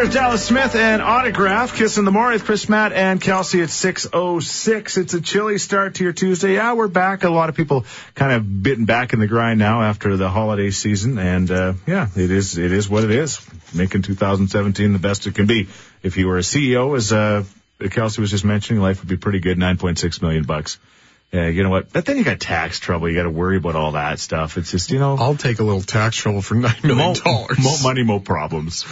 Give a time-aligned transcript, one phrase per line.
[0.00, 1.76] There's Dallas Smith and Autograph.
[1.76, 4.96] Kiss in the morning with Chris, Matt, and Kelsey at 6.06.
[4.96, 6.54] It's a chilly start to your Tuesday.
[6.54, 7.22] Yeah, we're back.
[7.24, 7.84] A lot of people
[8.14, 11.18] kind of bitten back in the grind now after the holiday season.
[11.18, 13.46] And, uh, yeah, it is, it is what it is.
[13.74, 15.68] Making 2017 the best it can be.
[16.02, 17.44] If you were a CEO, as, uh,
[17.90, 19.58] Kelsey was just mentioning, life would be pretty good.
[19.58, 20.78] 9.6 million bucks.
[21.32, 21.92] Yeah, you know what?
[21.92, 23.08] But then you got tax trouble.
[23.08, 24.58] You got to worry about all that stuff.
[24.58, 25.16] It's just, you know.
[25.16, 27.62] I'll take a little tax trouble for nine million dollars.
[27.62, 28.84] More money, more problems.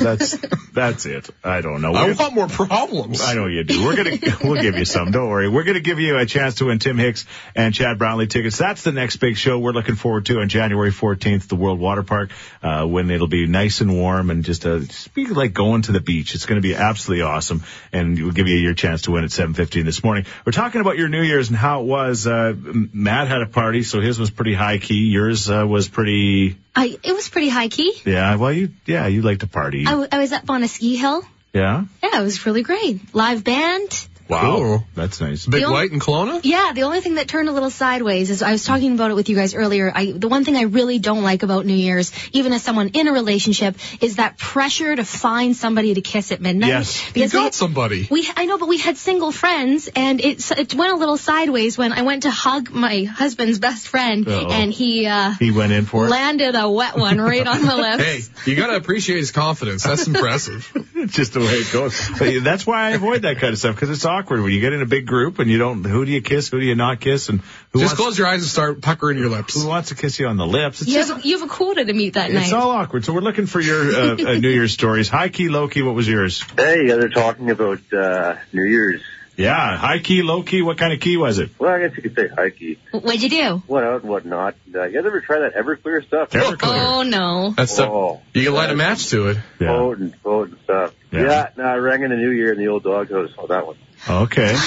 [0.00, 0.36] That's
[0.72, 1.30] that's it.
[1.44, 1.94] I don't know.
[1.94, 3.20] I We're- want more problems.
[3.20, 3.84] I know you do.
[3.84, 5.12] We're gonna we'll give you some.
[5.12, 5.48] Don't worry.
[5.48, 8.58] We're gonna give you a chance to win Tim Hicks and Chad Brownlee tickets.
[8.58, 12.02] That's the next big show we're looking forward to on January 14th, the World Water
[12.02, 12.30] Park,
[12.60, 15.92] uh, when it'll be nice and warm and just uh, just be like going to
[15.92, 16.34] the beach.
[16.34, 19.84] It's gonna be absolutely awesome, and we'll give you your chance to win at 7:15
[19.84, 20.26] this morning.
[20.44, 22.26] We're talking about your New Year's and how it was.
[22.26, 25.08] Uh, Matt had a party, so his was pretty high key.
[25.10, 26.56] Yours uh, was pretty.
[26.74, 27.92] I it was pretty high key.
[28.04, 28.36] Yeah.
[28.36, 29.84] Well, you yeah you like to party.
[29.86, 31.22] I, w- I was up on a ski hill.
[31.52, 31.84] yeah.
[32.02, 33.14] Yeah, it was really great.
[33.14, 34.08] Live band.
[34.28, 34.40] Wow.
[34.56, 34.86] Cool.
[34.94, 35.44] That's nice.
[35.46, 36.40] Big The only- White in Kelowna?
[36.44, 39.14] Yeah, the only thing that turned a little sideways is I was talking about it
[39.14, 39.92] with you guys earlier.
[39.94, 43.06] I the one thing I really don't like about New Year's, even as someone in
[43.08, 46.68] a relationship, is that pressure to find somebody to kiss at midnight.
[46.68, 47.06] Yes.
[47.08, 48.08] You Because we got had- somebody.
[48.10, 51.76] We, I know, but we had single friends, and it it went a little sideways
[51.76, 54.50] when I went to hug my husband's best friend, Uh-oh.
[54.50, 56.10] and he uh, He went in for it.
[56.10, 58.02] landed a wet one right on the lips.
[58.02, 59.82] Hey, you gotta appreciate his confidence.
[59.84, 60.70] That's impressive.
[61.06, 62.00] Just the way it goes.
[62.18, 64.72] But that's why I avoid that kind of stuff because it's awkward when you get
[64.72, 65.84] in a big group and you don't.
[65.84, 66.48] Who do you kiss?
[66.48, 67.28] Who do you not kiss?
[67.28, 67.40] And
[67.72, 69.60] who Just wants, close your eyes and start puckering your lips.
[69.60, 70.80] who wants to kiss you on the lips?
[70.82, 72.44] It's You just have, you have a quota to meet that it's night.
[72.44, 73.04] It's all awkward.
[73.04, 75.08] So we're looking for your uh, uh, New Year's stories.
[75.08, 75.82] High key, low key.
[75.82, 76.42] What was yours?
[76.56, 79.02] Hey, you guys are talking about uh, New Year's.
[79.36, 80.62] Yeah, high key, low key.
[80.62, 81.50] What kind of key was it?
[81.58, 82.78] Well, I guess you could say high key.
[82.92, 83.62] What'd you do?
[83.66, 84.54] Went out and whatnot.
[84.72, 86.30] Uh, you guys ever try that Everclear stuff?
[86.30, 86.58] Everclear.
[86.86, 87.50] Oh no.
[87.56, 87.90] That's stuff.
[87.90, 89.38] Oh, You can light a match to it.
[89.58, 89.66] Yeah.
[89.70, 90.94] potent, potent stuff.
[91.10, 91.22] Yeah.
[91.22, 93.30] Yeah, no, I rang in the New Year in the old doghouse.
[93.36, 93.74] Oh, that one.
[94.08, 94.56] Okay.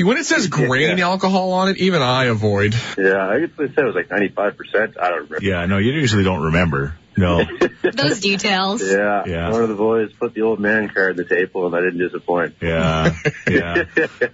[0.00, 1.08] When it says grain Yeah.
[1.08, 2.74] alcohol on it, even I avoid.
[2.96, 4.96] Yeah, I guess they said it was like 95%.
[4.98, 5.38] I don't remember.
[5.42, 5.66] Yeah.
[5.66, 6.94] No, you usually don't remember.
[7.16, 7.44] No.
[7.82, 8.82] Those details.
[8.82, 9.50] Yeah, Yeah.
[9.50, 11.98] one of the boys put the old man card on the table, and I didn't
[11.98, 12.54] disappoint.
[12.60, 13.14] Yeah.
[13.48, 13.84] Yeah.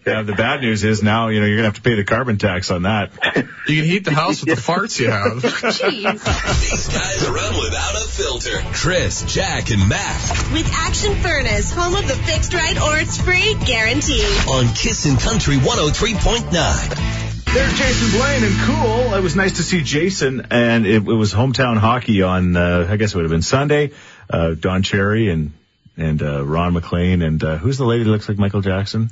[0.06, 0.22] Yeah.
[0.22, 2.70] The bad news is now you know you're gonna have to pay the carbon tax
[2.70, 3.12] on that.
[3.66, 5.42] You can heat the house with the farts you have.
[5.42, 6.60] Jeez.
[6.60, 8.62] These guys are on without a filter.
[8.72, 13.54] Chris, Jack, and Matt With Action Furnace, home of the fixed right or it's free
[13.64, 14.22] guarantee.
[14.48, 17.36] on Kissin' Country 103.9.
[17.56, 19.15] There's Jason Blaine and cool.
[19.15, 22.55] It was nice to see Jason, and it, it was hometown hockey on.
[22.55, 23.93] Uh, I guess it would have been Sunday.
[24.28, 25.55] Uh, Don Cherry and
[25.97, 29.09] and uh, Ron MacLean and uh, who's the lady that looks like Michael Jackson?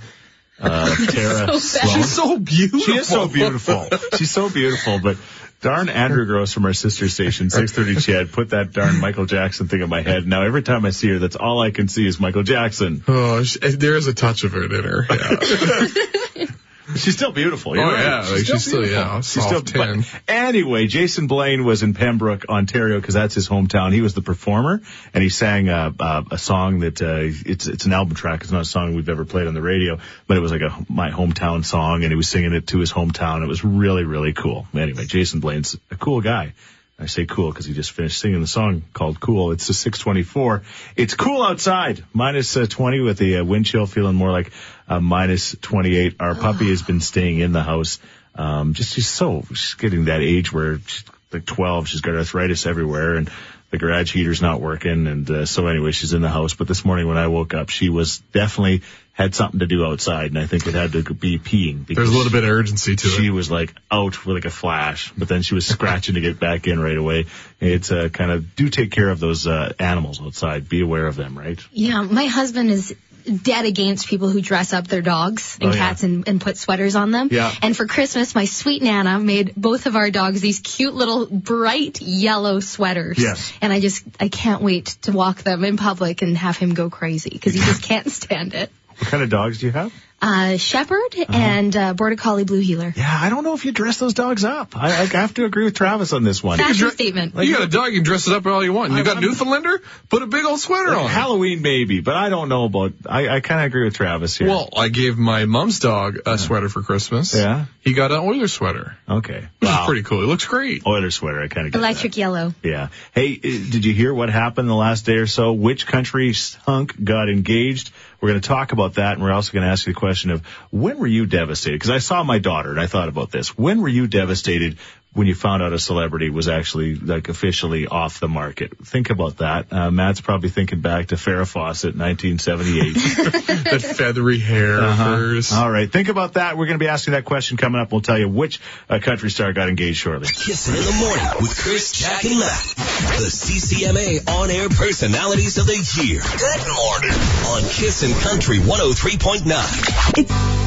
[0.60, 1.94] Uh, Tara Slone.
[1.94, 2.80] She's so beautiful.
[2.80, 3.88] She is so beautiful.
[4.18, 5.16] She's so beautiful, but.
[5.62, 9.80] Darn Andrew Gross from our sister station, 630 CHED, put that darn Michael Jackson thing
[9.80, 10.26] in my head.
[10.26, 13.02] Now every time I see her, that's all I can see is Michael Jackson.
[13.08, 15.06] Oh, she, there is a touch of it in her.
[15.08, 16.46] Yeah.
[16.96, 17.72] She's still beautiful.
[17.72, 19.62] Oh, yeah, like, she's still- yeah, she's still.
[19.62, 23.92] But anyway, Jason Blaine was in Pembroke, Ontario, because that's his hometown.
[23.92, 24.82] He was the performer,
[25.14, 28.42] and he sang uh, uh, a song that uh, it's it's an album track.
[28.42, 30.84] It's not a song we've ever played on the radio, but it was like a
[30.90, 33.42] my hometown song, and he was singing it to his hometown.
[33.42, 34.66] It was really really cool.
[34.74, 36.52] Anyway, Jason Blaine's a cool guy.
[36.98, 39.50] I say cool because he just finished singing the song called Cool.
[39.50, 40.62] It's the 624.
[40.94, 42.04] It's cool outside.
[42.12, 44.52] Minus uh, 20 with the uh, wind chill feeling more like
[44.86, 46.16] uh, minus 28.
[46.20, 47.98] Our puppy has been staying in the house.
[48.36, 51.88] Um, just she's so, she's getting that age where she's like 12.
[51.88, 53.28] She's got arthritis everywhere and
[53.70, 55.08] the garage heater's not working.
[55.08, 56.54] And uh, so anyway, she's in the house.
[56.54, 58.82] But this morning when I woke up, she was definitely
[59.14, 60.26] had something to do outside.
[60.26, 61.86] And I think it had to be peeing.
[61.86, 63.30] because There's a little bit of urgency to she it.
[63.30, 66.66] was like out with like a flash, but then she was scratching to get back
[66.66, 67.26] in right away.
[67.60, 70.68] It's uh, kind of do take care of those uh, animals outside.
[70.68, 71.58] Be aware of them, right?
[71.72, 72.94] Yeah, my husband is
[73.42, 75.78] dead against people who dress up their dogs and Oh, yeah.
[75.78, 77.28] cats and, and put sweaters on them.
[77.30, 77.50] Yeah.
[77.62, 82.02] And for Christmas, my sweet Nana made both of our dogs these cute little bright
[82.02, 83.16] yellow sweaters.
[83.18, 83.50] Yes.
[83.62, 86.90] And I just, I can't wait to walk them in public and have him go
[86.90, 88.70] crazy because he just can't stand it.
[88.98, 89.92] What kind of dogs do you have?
[90.26, 92.94] Uh, Shepherd and uh, Border Collie Blue Heeler.
[92.96, 94.74] Yeah, I don't know if you dress those dogs up.
[94.74, 96.56] I, I have to agree with Travis on this one.
[96.56, 97.34] Fashion statement.
[97.34, 98.92] you got a dog, you can dress it up all you want.
[98.94, 99.82] You got I'm- Newfoundlander?
[100.08, 101.10] Put a big old sweater on.
[101.10, 102.94] Halloween maybe, but I don't know about.
[103.06, 104.48] I, I kind of agree with Travis here.
[104.48, 107.34] Well, I gave my mom's dog a sweater for Christmas.
[107.34, 107.66] Yeah?
[107.82, 109.82] He got an Oiler sweater, okay, which Wow.
[109.82, 110.22] is pretty cool.
[110.22, 110.86] It looks great.
[110.86, 111.42] Oiler sweater.
[111.42, 111.82] I kind of get it.
[111.82, 112.54] Electric yellow.
[112.62, 112.88] Yeah.
[113.12, 115.52] Hey, uh, did you hear what happened the last day or so?
[115.52, 116.32] Which country
[116.64, 117.90] hunk got engaged?
[118.22, 120.13] We're going to talk about that, and we're also going to ask you the question
[120.30, 121.76] of when were you devastated?
[121.76, 123.56] Because I saw my daughter, and I thought about this.
[123.56, 124.78] When were you devastated
[125.14, 128.76] when you found out a celebrity was actually like officially off the market?
[128.84, 129.72] Think about that.
[129.72, 132.94] Uh, Matt's probably thinking back to Farrah Fawcett, 1978.
[133.64, 135.52] that feathery hair of hers.
[135.52, 136.58] All right, think about that.
[136.58, 137.92] We're going to be asking that question coming up.
[137.92, 140.28] We'll tell you which uh, country star got engaged shortly.
[140.28, 142.74] Kissing in the morning with Chris, Jack, and Matt.
[142.74, 146.20] The CCMA on air personalities of the year.
[146.20, 147.12] Good morning.
[147.54, 150.18] On Kissin' Country 103.9.
[150.18, 150.63] It's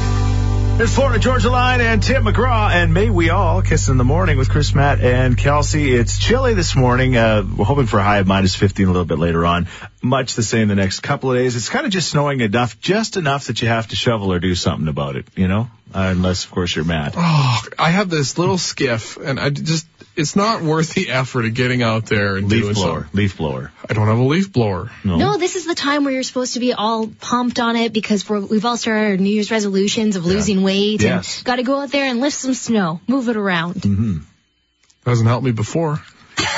[0.86, 4.48] Florida Georgia Line and Tim McGraw, and may we all kiss in the morning with
[4.48, 5.92] Chris, Matt, and Kelsey.
[5.92, 7.16] It's chilly this morning.
[7.16, 9.66] Uh, we're hoping for a high of minus 15 a little bit later on.
[10.02, 11.56] Much the same the next couple of days.
[11.56, 14.54] It's kind of just snowing enough, just enough that you have to shovel or do
[14.54, 15.68] something about it, you know?
[15.92, 17.14] Uh, unless, of course, you're mad.
[17.16, 19.86] Oh, I have this little skiff, and I just,
[20.18, 23.10] it's not worth the effort of getting out there and doing Leaf blower, something.
[23.18, 23.72] leaf blower.
[23.88, 24.90] I don't have a leaf blower.
[25.04, 27.92] No, no, this is the time where you're supposed to be all pumped on it
[27.92, 31.38] because we're, we've all started our New Year's resolutions of losing weight Yes.
[31.38, 33.76] and got to go out there and lift some snow, move it around.
[33.76, 34.18] Mm-hmm.
[35.06, 36.02] Hasn't helped me before.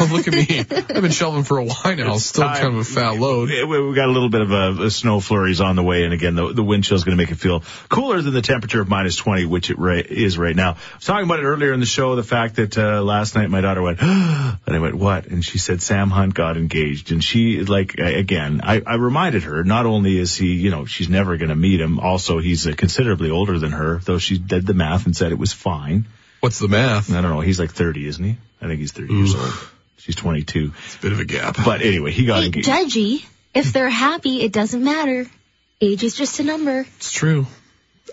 [0.01, 0.59] Oh, look at me.
[0.61, 2.15] I've been shoveling for a while now.
[2.15, 2.57] It's Still time.
[2.57, 3.51] kind of a fat load.
[3.51, 6.05] We, we we got a little bit of a, a snow flurries on the way,
[6.05, 8.43] and again, the, the wind chill is going to make it feel cooler than the
[8.43, 10.71] temperature of minus 20, which it right, is right now.
[10.73, 13.51] I was talking about it earlier in the show, the fact that uh, last night
[13.51, 15.27] my daughter went, and I went, what?
[15.27, 19.65] And she said Sam Hunt got engaged, and she like again, I, I reminded her
[19.65, 22.73] not only is he, you know, she's never going to meet him, also he's uh,
[22.77, 26.07] considerably older than her, though she did the math and said it was fine.
[26.41, 27.13] What's the math?
[27.13, 28.39] I don't know, he's like 30, isn't he?
[28.63, 29.53] I think he's 30 years old.
[30.01, 31.57] She's 22, It's a bit of a gap.
[31.65, 32.69] but anyway, he got Hey, engaged.
[32.69, 33.25] judgy.
[33.55, 35.27] If they're happy, it doesn't matter.
[35.81, 36.87] Age is just a number.
[36.97, 37.47] It's true.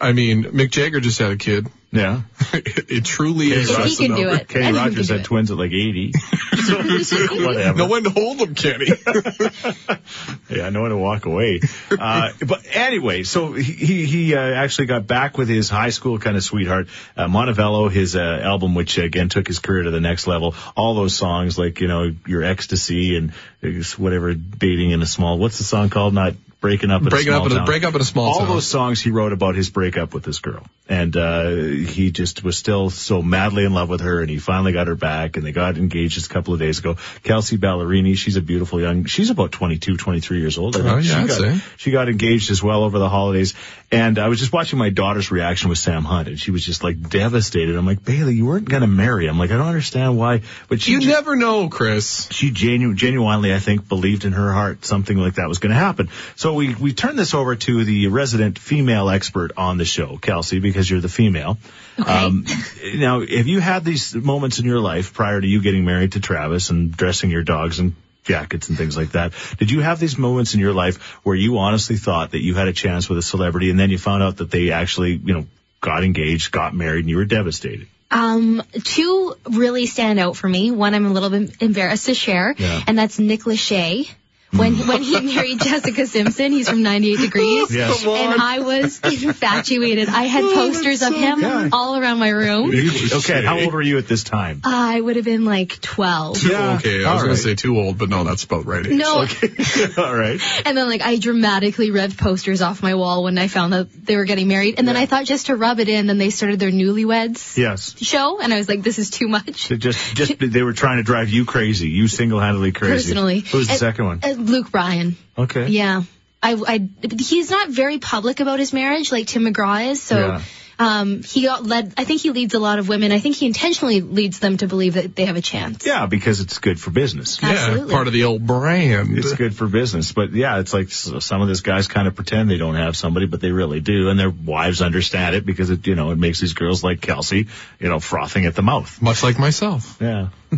[0.02, 1.68] I mean, Mick Jagger just had a kid.
[1.92, 2.22] Yeah.
[2.54, 3.70] it truly is.
[3.70, 4.48] If he just a can do it.
[4.50, 5.24] Kenny Anyone Rogers had it.
[5.24, 6.12] twins at like 80.
[6.12, 6.76] so,
[7.46, 7.78] whatever.
[7.78, 8.88] No one to hold them, Kenny.
[10.50, 11.62] yeah, no one to walk away.
[11.90, 16.20] Uh, but anyway, so he, he, he uh, actually got back with his high school
[16.20, 20.02] kind of sweetheart, uh, Montevallo, his uh, album, which again took his career to the
[20.02, 20.56] next level.
[20.76, 23.32] All those songs like, you know, Your Ex to See and
[23.64, 26.14] uh, whatever, Dating in a Small, what's the song called?
[26.14, 27.66] Not Breaking Up in Breaking a Small up in a- Town.
[27.66, 28.48] break up in a small All town.
[28.50, 30.66] those songs he wrote about his breakup with this girl.
[30.90, 34.72] And, uh, he just was still so madly in love with her and he finally
[34.72, 36.96] got her back and they got engaged just a couple of days ago.
[37.24, 40.76] Kelsea Ballerini, she's a beautiful young, she's about 22, 23 years old.
[40.78, 40.92] I think.
[40.94, 43.54] Oh, yeah, she got, she got engaged as well over the holidays.
[43.92, 46.84] And I was just watching my daughter's reaction with Sam Hunt and she was just
[46.84, 47.76] like devastated.
[47.76, 49.32] I'm like, Bailey, you weren't going to marry him.
[49.32, 52.28] I'm like, I don't understand why, but she, you ju- never know, Chris.
[52.32, 55.78] she genu- genuinely, I think, believed in her heart something like that was going to
[55.78, 56.10] happen.
[56.38, 60.60] So we, we turn this over to the resident female expert on the show, Kelsey,
[60.60, 61.58] because you're the female.
[62.06, 62.98] Um, Okay.
[62.98, 66.20] now, have you had these moments in your life prior to you getting married to
[66.20, 69.34] Travis and dressing your dogs and jackets and things like that?
[69.58, 72.68] Did you have these moments in your life where you honestly thought that you had
[72.68, 75.46] a chance with a celebrity and then you found out that they actually, you know,
[75.82, 77.88] got engaged, got married, and you were devastated?
[78.10, 80.72] Um, two really stand out for me.
[80.72, 82.82] One I'm a little bit embarrassed to share, Yeah.
[82.88, 84.10] and that's Nick Lachey.
[84.56, 88.06] When when he married Jessica Simpson, he's from 98 Degrees, Yes.
[88.06, 90.08] And I was infatuated.
[90.08, 91.70] I had oh, posters of him good.
[91.74, 92.72] all around my room.
[92.72, 94.62] Okay, how old were you at this time?
[94.64, 96.44] I would have been like 12.
[96.44, 98.86] Yeah, okay, I all was gonna say too old, but no, that's about right.
[98.88, 98.94] age.
[98.94, 99.26] No,
[99.98, 100.40] All right.
[100.66, 104.16] and then like I dramatically ripped posters off my wall when I found that they
[104.16, 106.58] were getting married, and then I thought just to rub it in, then they started
[106.60, 107.96] their newlyweds Yes.
[108.02, 109.68] show, and I was like, this is too much.
[109.68, 111.90] They just, just they were trying to drive you crazy.
[111.90, 112.94] You single-handedly crazy.
[112.94, 114.20] Personally, Who was the And- second one?
[114.48, 115.16] Luke Bryan.
[115.38, 115.68] Okay.
[115.68, 116.04] Yeah.
[116.42, 116.90] I, I,
[117.20, 120.02] he's not very public about his marriage like Tim McGraw is.
[120.02, 120.42] So, Yeah.
[120.78, 123.12] um, he got led, I think he leads a lot of women.
[123.12, 125.84] I think he intentionally leads them to believe that they have a chance.
[125.84, 127.42] Yeah, because it's good for business.
[127.42, 127.92] Yeah, Absolutely.
[127.92, 129.18] part of the old brand.
[129.18, 132.52] It's good for business, but yeah, it's like some of these guys kind of pretend
[132.52, 135.88] they don't have somebody, but they really do, and their wives understand it because it,
[135.88, 137.48] you know, it makes these girls like Kelsey,
[137.80, 139.02] you know, frothing at the mouth.
[139.02, 139.98] Much like myself.
[140.00, 140.30] Yeah,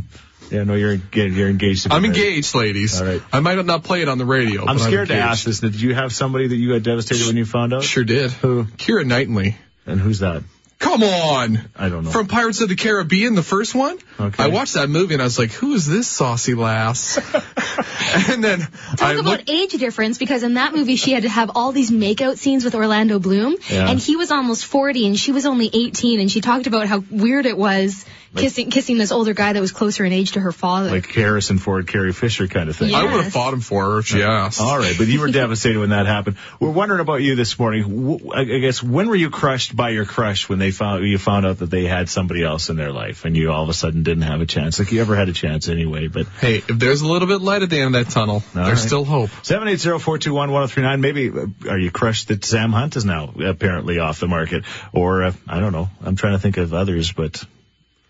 [0.51, 0.63] yeah.
[0.63, 1.36] No, you're engaged.
[1.36, 1.88] You're engaged.
[1.91, 2.18] I'm married.
[2.18, 3.00] engaged, ladies.
[3.01, 3.22] All right.
[3.32, 4.65] I might not play it on the radio.
[4.65, 5.60] I'm but scared to ask this.
[5.60, 7.84] Did you have somebody that you got devastated when you found out?
[7.84, 8.32] Sure did.
[8.32, 8.65] Who?
[8.65, 9.58] Keira Knightley.
[9.86, 10.44] And who's that?
[10.79, 11.60] Come on.
[11.75, 12.10] I don't know.
[12.10, 13.98] From Pirates of the Caribbean, the first one.
[14.18, 14.41] Okay.
[14.44, 17.18] I watched that movie and I was like, who is this saucy lass?
[18.29, 19.50] and then Talk I about looked.
[19.50, 22.75] age difference because in that movie she had to have all these makeout scenes with
[22.75, 23.89] Orlando Bloom Yeah.
[23.89, 27.03] and he was almost 40 and she was only 18 and she talked about how
[27.12, 30.51] weird it was kissing kissing this older guy that was closer in age to her
[30.51, 30.89] father.
[30.89, 32.93] Like Harrison Ford, Carrie Fisher kind of thing.
[32.93, 34.62] I would have fought him for her if she asked.
[34.62, 36.38] All right, but you were devastated when that happened.
[36.59, 38.21] We're wondering about you this morning.
[38.33, 41.59] I guess when were you crushed by your crush when they found you found out
[41.59, 44.24] that they had somebody else in their life and you all of a sudden didn't
[44.24, 44.79] have a chance?
[44.79, 47.63] Like you ever had a chance anyway, but Hey, if there's a little bit light
[47.63, 48.77] at the end of that tunnel, there's right.
[48.77, 49.29] still hope.
[49.43, 51.01] Seven eight zero four two one one zero three nine.
[51.01, 55.24] Maybe uh, are you crushed that Sam Hunt is now apparently off the market, or
[55.24, 55.89] uh, I don't know.
[56.03, 57.43] I'm trying to think of others, but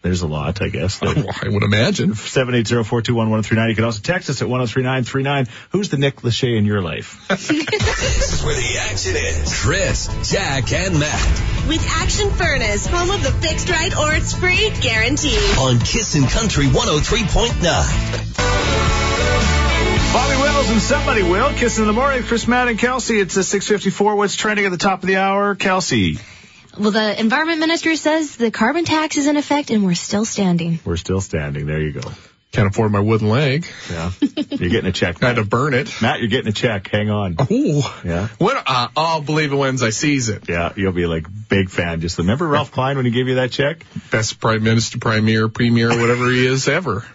[0.01, 0.99] there's a lot, I guess.
[1.03, 2.15] I would imagine.
[2.15, 3.69] Seven eight zero four two one one zero three nine.
[3.69, 5.47] You can also text us at one zero three nine three nine.
[5.71, 7.25] Who's the Nick Lachey in your life?
[7.29, 9.61] This is where the action is.
[9.61, 14.69] Chris, Jack, and Matt With Action Furnace, home of the fixed right or it's free
[14.81, 15.37] guarantee.
[15.59, 17.59] on Kissin' Country 103.9.
[20.13, 21.53] Bobby Wills and somebody will.
[21.53, 22.23] Kissing in the morning.
[22.23, 23.19] Chris, Matt, and Kelsey.
[23.19, 24.15] It's a six fifty four.
[24.15, 25.53] What's trending at the top of the hour?
[25.55, 26.17] Kelsey.
[26.77, 30.79] Well, the environment minister says the carbon tax is in effect and we're still standing.
[30.85, 31.65] We're still standing.
[31.65, 32.11] There you go.
[32.51, 33.67] Can't afford my wooden leg.
[33.91, 34.11] Yeah.
[34.21, 35.21] You're getting a check.
[35.23, 35.43] I had Matt.
[35.43, 36.01] to burn it.
[36.01, 36.89] Matt, you're getting a check.
[36.89, 37.35] Hang on.
[37.51, 37.81] Ooh.
[38.03, 38.27] Yeah.
[38.39, 40.49] When, uh, I'll believe it when I sees it.
[40.49, 42.01] Yeah, you'll be like big fan.
[42.01, 43.85] Just remember Ralph Klein when he gave you that check?
[44.09, 47.05] Best prime minister, premier, premier, whatever he is ever.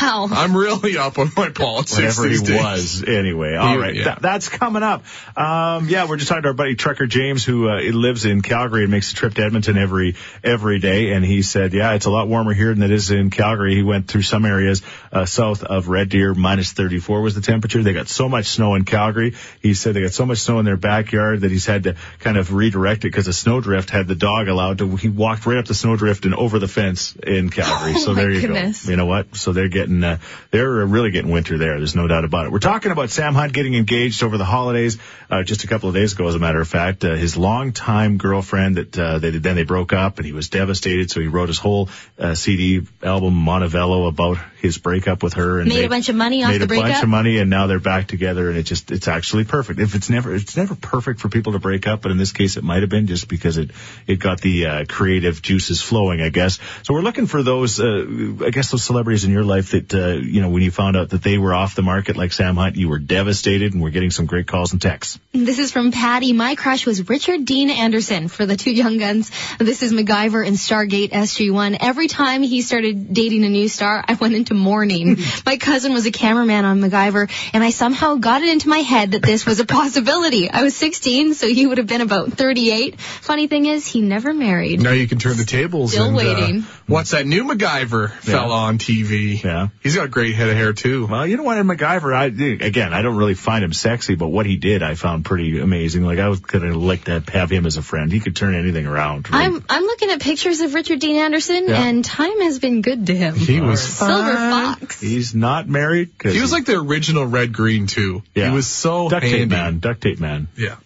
[0.00, 0.28] Wow.
[0.30, 2.50] I'm really up on my politics Whatever he days.
[2.62, 3.04] was.
[3.04, 3.94] Anyway, all right.
[3.94, 4.04] yeah.
[4.04, 5.04] Th- that's coming up.
[5.36, 8.82] Um, yeah, we're just talking to our buddy Trucker James, who uh, lives in Calgary
[8.82, 11.12] and makes a trip to Edmonton every every day.
[11.12, 13.74] And he said, yeah, it's a lot warmer here than it is in Calgary.
[13.74, 17.82] He went through some areas uh, south of Red Deer, minus 34 was the temperature.
[17.82, 19.34] They got so much snow in Calgary.
[19.60, 22.36] He said they got so much snow in their backyard that he's had to kind
[22.36, 24.96] of redirect it because the snowdrift had the dog allowed to.
[24.96, 27.68] He walked right up the snowdrift and over the fence in Calgary.
[27.98, 28.84] Oh, so there you goodness.
[28.84, 28.90] go.
[28.90, 29.34] You know what?
[29.36, 30.18] So they're getting, uh,
[30.50, 31.78] they're really getting winter there.
[31.78, 32.52] There's no doubt about it.
[32.52, 34.98] We're talking about Sam Hunt getting engaged over the holidays,
[35.30, 37.04] uh, just a couple of days ago, as a matter of fact.
[37.04, 41.10] Uh, his longtime girlfriend that, uh, they, then they broke up and he was devastated.
[41.10, 45.68] So he wrote his whole, uh, CD album, Montevallo, about his breakup with her and
[45.68, 47.66] Made they a bunch of money off made the a bunch of money and now
[47.66, 49.80] they're back together and it just, it's actually perfect.
[49.80, 52.56] If it's never, it's never perfect for people to break up, but in this case
[52.56, 53.70] it might have been just because it,
[54.06, 56.58] it got the, uh, creative juices flowing, I guess.
[56.82, 58.06] So we're looking for those, uh,
[58.44, 61.10] I guess those celebrities in your life that, uh, you know, when you found out
[61.10, 64.10] that they were off the market like Sam Hunt, you were devastated and we're getting
[64.10, 65.18] some great calls and texts.
[65.32, 66.32] This is from Patty.
[66.32, 69.30] My crush was Richard Dean Anderson for the two young guns.
[69.58, 71.78] This is MacGyver and Stargate SG-1.
[71.80, 75.16] Every time he started dating a new star, I went into mourning.
[75.46, 79.12] my cousin was a cameraman on MacGyver, and I somehow got it into my head
[79.12, 80.50] that this was a possibility.
[80.50, 83.00] I was 16, so he would have been about 38.
[83.00, 84.80] Funny thing is, he never married.
[84.82, 85.92] Now you can turn the tables.
[85.92, 86.62] Still and, uh, waiting.
[86.86, 89.42] what's that new MacGyver fell on TV?
[89.42, 89.68] Yeah.
[89.82, 91.06] He's got a great head of hair too.
[91.06, 92.26] Well, you know what, in MacGyver, I,
[92.64, 96.04] again, I don't really find him sexy, but what he did, I found pretty amazing.
[96.04, 98.10] Like, I was gonna like to have him as a friend.
[98.12, 99.30] He could turn anything around.
[99.30, 99.44] right?
[99.46, 101.82] I'm I'm looking at pictures of Richard Dean Anderson, Yeah.
[101.84, 103.34] and time has been good to him.
[103.34, 104.37] He was Silver fine.
[104.38, 105.00] Fox.
[105.00, 106.10] He's not married.
[106.18, 108.22] 'cause He was like the original Red Green too.
[108.34, 108.48] Yeah.
[108.48, 109.38] He was so duct handy.
[109.40, 109.78] tape man.
[109.80, 110.48] Duct tape man.
[110.56, 110.76] Yeah.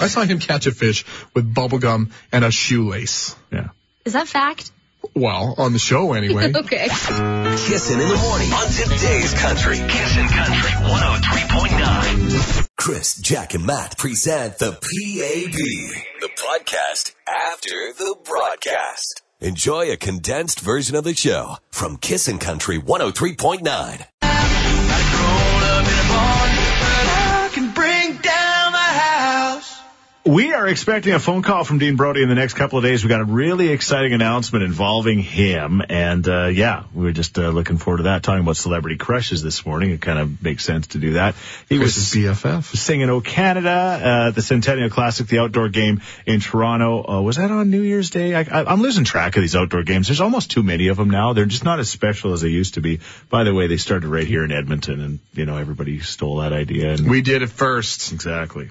[0.00, 3.36] I saw him catch a fish with bubble gum and a shoelace.
[3.52, 3.68] Yeah.
[4.04, 4.70] Is that fact?
[5.14, 6.52] Well, on the show anyway.
[6.56, 6.88] Okay.
[6.88, 9.76] Kissing in the morning on today's country.
[9.76, 10.70] Kissing Country
[11.60, 12.68] 103.9.
[12.76, 15.52] Chris, Jack, and Matt present the PAB,
[16.20, 19.21] the podcast after the broadcast.
[19.42, 24.06] Enjoy a condensed version of the show from Kissin' Country 103.9.
[30.24, 33.02] We are expecting a phone call from Dean Brody in the next couple of days.
[33.02, 37.48] We got a really exciting announcement involving him, and uh, yeah, we were just uh,
[37.48, 38.22] looking forward to that.
[38.22, 41.34] Talking about celebrity crushes this morning, it kind of makes sense to do that.
[41.68, 42.62] He Chris was BFF.
[42.76, 47.04] singing "O Canada" uh, the Centennial Classic, the outdoor game in Toronto.
[47.04, 48.36] Uh, was that on New Year's Day?
[48.36, 50.06] I, I, I'm losing track of these outdoor games.
[50.06, 51.32] There's almost too many of them now.
[51.32, 53.00] They're just not as special as they used to be.
[53.28, 56.52] By the way, they started right here in Edmonton, and you know everybody stole that
[56.52, 56.92] idea.
[56.92, 58.12] And We did it first.
[58.12, 58.68] exactly,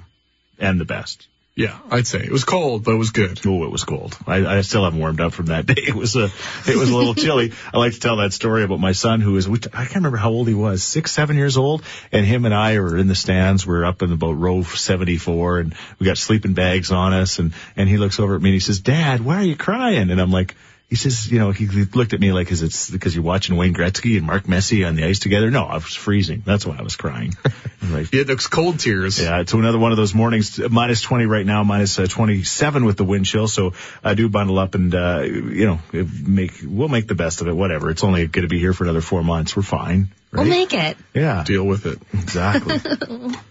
[0.58, 1.28] and the best.
[1.54, 3.42] Yeah, I'd say it was cold, but it was good.
[3.46, 4.18] Oh, it was cold.
[4.26, 5.82] I, I still haven't warmed up from that day.
[5.86, 6.30] It was a,
[6.66, 7.52] it was a little chilly.
[7.74, 10.30] I like to tell that story about my son who is i can't remember how
[10.30, 11.84] old he was, six, seven years old.
[12.14, 13.68] And him and I were in the stands.
[13.68, 17.40] We're up in about row 74 and we got sleeping bags on us.
[17.40, 20.10] And, and he looks over at me and he says, dad, why are you crying?
[20.10, 20.56] And I'm like,
[20.92, 23.56] he says, you know, he, he looked at me like, is it because you're watching
[23.56, 25.50] Wayne Gretzky and Mark Messier on the ice together?
[25.50, 26.44] No, I was freezing.
[26.46, 27.34] That's why I was crying.
[27.82, 29.18] I'm like, Yeah, those cold tears.
[29.18, 30.60] yeah, it's another one of those mornings.
[30.60, 33.48] Minus 20 right now, minus uh, 27 with the wind chill.
[33.48, 33.72] So
[34.04, 37.54] I do bundle up and, uh, you know, make, we'll make the best of it.
[37.54, 37.90] Whatever.
[37.90, 39.56] It's only going to be here for another four months.
[39.56, 40.10] We're fine.
[40.32, 40.42] Right?
[40.42, 40.98] We'll make it.
[41.14, 41.46] yeah.
[41.46, 42.00] Deal with it.
[42.14, 42.80] Exactly.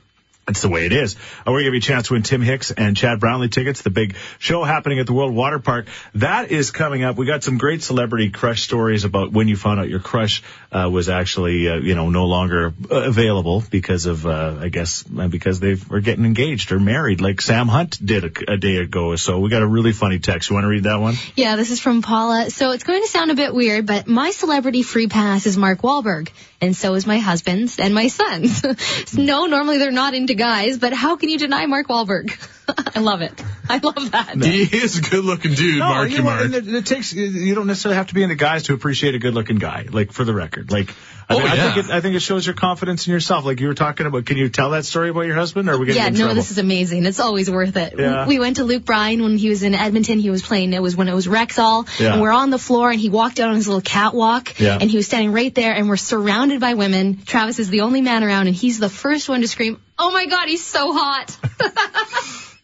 [0.50, 1.14] That's the way it is.
[1.14, 3.50] Uh, we're going to give you a chance to win Tim Hicks and Chad Brownlee
[3.50, 5.87] tickets, the big show happening at the World Water Park.
[6.16, 7.14] That is coming up.
[7.14, 10.42] We got some great celebrity crush stories about when you found out your crush
[10.73, 15.28] uh, was actually, uh, you know, no longer available because of, uh, I guess, uh,
[15.28, 19.14] because they were getting engaged or married, like Sam Hunt did a, a day ago.
[19.14, 20.50] So we got a really funny text.
[20.50, 21.14] You want to read that one?
[21.37, 22.50] Yeah, this is from Paula.
[22.50, 25.83] So it's going to sound a bit weird, but my celebrity free pass is Mark
[25.83, 26.28] Wahlberg,
[26.61, 29.14] and so is my husband's and my son's.
[29.16, 32.33] no, normally they're not into guys, but how can you deny Mark Wahlberg?
[32.95, 33.33] I love it.
[33.69, 34.37] I love that.
[34.43, 36.41] He is a good looking dude, No, Marky you know, Mark.
[36.45, 37.12] and it, it takes.
[37.12, 39.87] You don't necessarily have to be into guys to appreciate a good-looking guy.
[39.91, 40.91] Like for the record, like
[41.29, 41.73] I, Oh, think, I yeah.
[41.75, 43.45] think it, I think it shows your confidence in yourself.
[43.45, 44.27] Like you were talking about.
[44.27, 46.19] Can you tell that story about your husband, or are we gonna Yeah, in no,
[46.21, 46.35] trouble?
[46.35, 47.07] this is amazing.
[47.07, 47.95] It's always worth it.
[47.97, 48.27] Yeah.
[48.27, 50.19] We went to Luke Bryan when he was in Edmonton.
[50.19, 51.87] He was playing, it was when it was Rexall.
[52.00, 52.15] Yeah.
[52.15, 54.59] And we're on the floor and he walked out on his little catwalk.
[54.59, 54.79] Yeah.
[54.81, 57.23] And he was standing right there and we're surrounded by women.
[57.25, 60.27] Travis is the only man around and he's the first one to scream, oh my
[60.27, 61.37] god, he's so hot.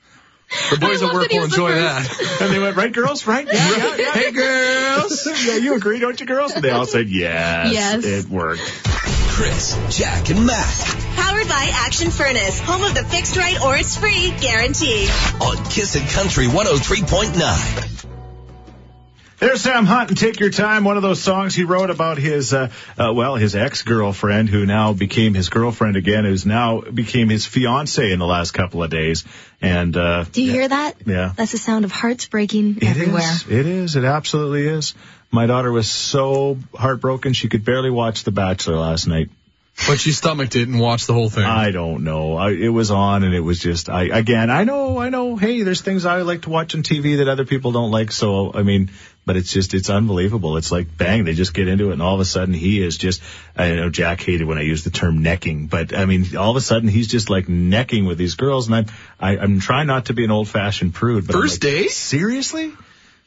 [0.70, 2.38] The boys at work will enjoy that.
[2.40, 3.46] and they went right, girls, right?
[3.46, 4.12] Yeah, yeah, yeah.
[4.12, 5.26] Hey, girls.
[5.46, 6.52] yeah, you agree, don't you, girls?
[6.52, 7.72] And they all said yes.
[7.72, 8.04] Yes.
[8.04, 8.62] it worked.
[9.36, 13.96] Chris, Jack, and Matt Powered by Action Furnace, home of the fixed right or it's
[13.96, 15.08] free guarantee.
[15.40, 17.95] on Kissin' Country 103.9.
[19.38, 22.54] There's Sam Hunt and Take Your Time, one of those songs he wrote about his,
[22.54, 27.44] uh, uh, well, his ex-girlfriend who now became his girlfriend again, who's now became his
[27.44, 29.24] fiance in the last couple of days.
[29.60, 30.94] And, uh, Do you hear that?
[31.04, 31.32] Yeah.
[31.36, 33.20] That's the sound of hearts breaking It everywhere.
[33.30, 33.44] is.
[33.46, 33.96] It is.
[33.96, 34.94] It absolutely is.
[35.30, 39.28] My daughter was so heartbroken she could barely watch The Bachelor last night.
[39.86, 41.44] But she stomached it and watched the whole thing.
[41.44, 42.34] I don't know.
[42.36, 45.62] I, it was on and it was just, I, again, I know, I know, hey,
[45.62, 48.10] there's things I like to watch on TV that other people don't like.
[48.10, 48.90] So, I mean,
[49.26, 50.56] but it's just, it's unbelievable.
[50.56, 52.96] It's like, bang, they just get into it and all of a sudden he is
[52.96, 53.22] just,
[53.54, 56.56] I know Jack hated when I used the term necking, but I mean, all of
[56.56, 58.86] a sudden he's just like necking with these girls and I'm,
[59.20, 61.26] I, I'm trying not to be an old fashioned prude.
[61.26, 61.88] But First like, day?
[61.88, 62.72] Seriously?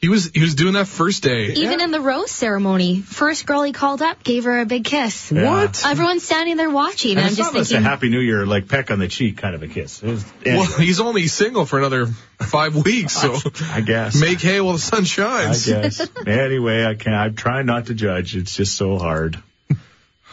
[0.00, 1.52] He was he was doing that first day.
[1.52, 5.30] Even in the rose ceremony, first girl he called up gave her a big kiss.
[5.30, 5.44] Yeah.
[5.44, 5.84] What?
[5.84, 8.46] Everyone's standing there watching, and, And I'm it's just not just a Happy New Year,
[8.46, 10.02] like peck on the cheek kind of a kiss.
[10.02, 12.06] It was, Well, he's only single for another
[12.38, 14.14] five weeks, so I guess.
[14.18, 15.68] make hay while the sun shines.
[15.68, 15.98] I shines.
[15.98, 16.10] guess.
[16.26, 17.14] anyway, I can't.
[17.14, 18.36] I'm trying not to judge.
[18.36, 19.42] It's just so hard.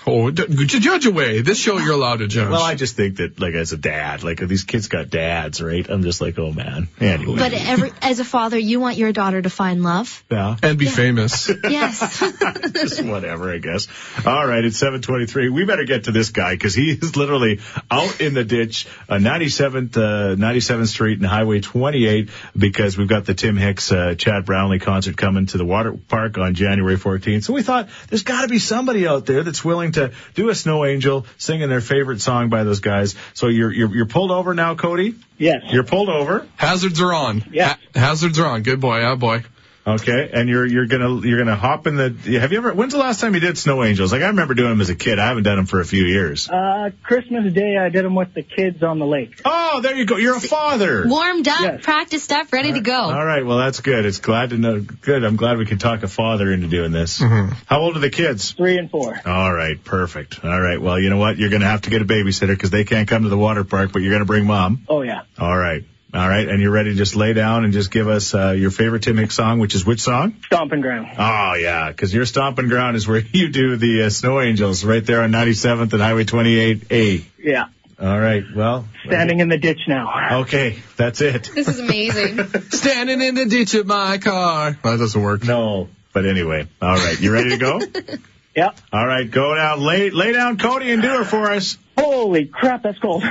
[0.10, 1.42] Oh, d- d- judge away.
[1.42, 2.50] This show you're allowed to judge.
[2.50, 5.86] Well, I just think that, like, as a dad, like, these kids got dads, right?
[5.90, 6.88] I'm just like, oh man.
[7.02, 7.36] Anyway.
[7.38, 10.24] but every, as a father, you want your daughter to find love.
[10.32, 10.56] yeah.
[10.64, 11.52] and be famous.
[11.68, 12.20] Yes.
[12.74, 13.88] just whatever, I guess.
[14.26, 15.50] All right, it's 723.
[15.50, 17.60] We better get to this guy because he is literally
[17.92, 23.26] out in the ditch, uh, 97th, uh, 97th Street and Highway 28 because we've got
[23.26, 27.44] the Tim Hicks, uh, Chad Brownlee concert coming to the water park on January 14th.
[27.44, 29.97] So we thought there's got to be somebody out there that's willing to
[30.36, 33.16] do a snow angel singing their favorite song by those guys.
[33.34, 35.16] So you're, you're, you're pulled over now, Cody?
[35.38, 35.64] Yes.
[35.70, 36.48] You're pulled over.
[36.56, 37.44] Hazards are on.
[37.52, 37.70] Yeah.
[37.70, 38.64] Ha- hazards are on.
[38.64, 39.04] Good boy.
[39.04, 39.44] Ah, boy.
[39.88, 42.10] Okay, and you're you're gonna you're gonna hop in the.
[42.42, 42.74] Have you ever?
[42.74, 44.12] When's the last time you did snow angels?
[44.12, 45.18] Like I remember doing them as a kid.
[45.18, 46.50] I haven't done them for a few years.
[46.50, 49.42] Uh, Christmas Day, I did them with the kids on the lake.
[49.46, 50.18] Oh, there you go.
[50.18, 51.06] You're a father.
[51.08, 51.84] Warmed up, Yes.
[51.84, 53.00] practiced up, ready to go.
[53.00, 54.06] All right, well that's good.
[54.06, 54.82] It's glad to know.
[54.82, 55.24] Good.
[55.24, 57.20] I'm glad we could talk a father into doing this.
[57.20, 58.52] How old are the kids?
[58.52, 59.18] Three and four.
[59.26, 60.44] All right, perfect.
[60.44, 61.38] All right, well you know what?
[61.38, 63.94] You're gonna have to get a babysitter because they can't come to the water park,
[63.94, 64.84] but you're gonna bring mom.
[64.90, 65.22] Oh yeah.
[65.40, 65.86] All right.
[66.14, 68.72] All right, and you're ready to just lay down and just give us uh, your
[68.72, 70.36] favorite Tim Hicks song, which is which song?
[70.46, 71.08] Stomping ground.
[71.18, 75.06] Oh yeah, because your stomping ground is where you do the uh, snow angels, right
[75.06, 77.26] there on 97th and Highway 28A.
[77.40, 77.66] Yeah.
[78.00, 80.42] All right, well, Standing in the ditch now.
[80.42, 81.50] okay, that's it.
[81.54, 82.48] This is amazing.
[82.70, 84.78] Standing in the ditch of my car.
[84.84, 85.44] That doesn't work.
[85.44, 87.82] No, but anyway, all right, you ready to go?
[88.56, 88.78] yep.
[88.94, 91.78] all right, go down, lay lay down, Cody, and do it for us.
[91.98, 93.24] Holy crap, that's cold.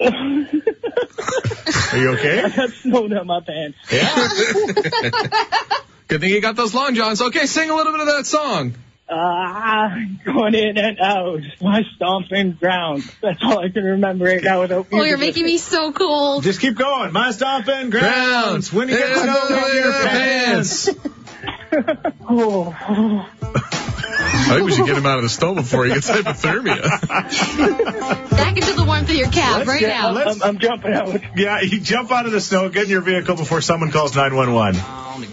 [0.00, 2.42] Are you okay?
[2.44, 3.78] I got snow down my pants.
[3.92, 4.28] Yeah.
[6.08, 7.20] Good thing you got those long johns.
[7.22, 8.74] Okay, sing a little bit of that song.
[9.12, 11.40] Ah, going in and out.
[11.60, 13.02] My stomping ground.
[13.20, 16.44] That's all I can remember right now without oh, you're making me so cold.
[16.44, 17.12] Just keep going.
[17.12, 18.72] My stomping grounds.
[18.72, 19.48] When you get Grounds.
[19.48, 20.88] snow on your pants.
[22.32, 23.26] Oh,
[24.32, 26.80] I think we should get him out of the snow before he gets hypothermia.
[28.30, 30.10] Back into the warmth of your cab right get- now.
[30.12, 31.20] let's- I'm, I'm jumping out.
[31.36, 34.80] Yeah, you jump out of the snow, get in your vehicle before someone calls 911.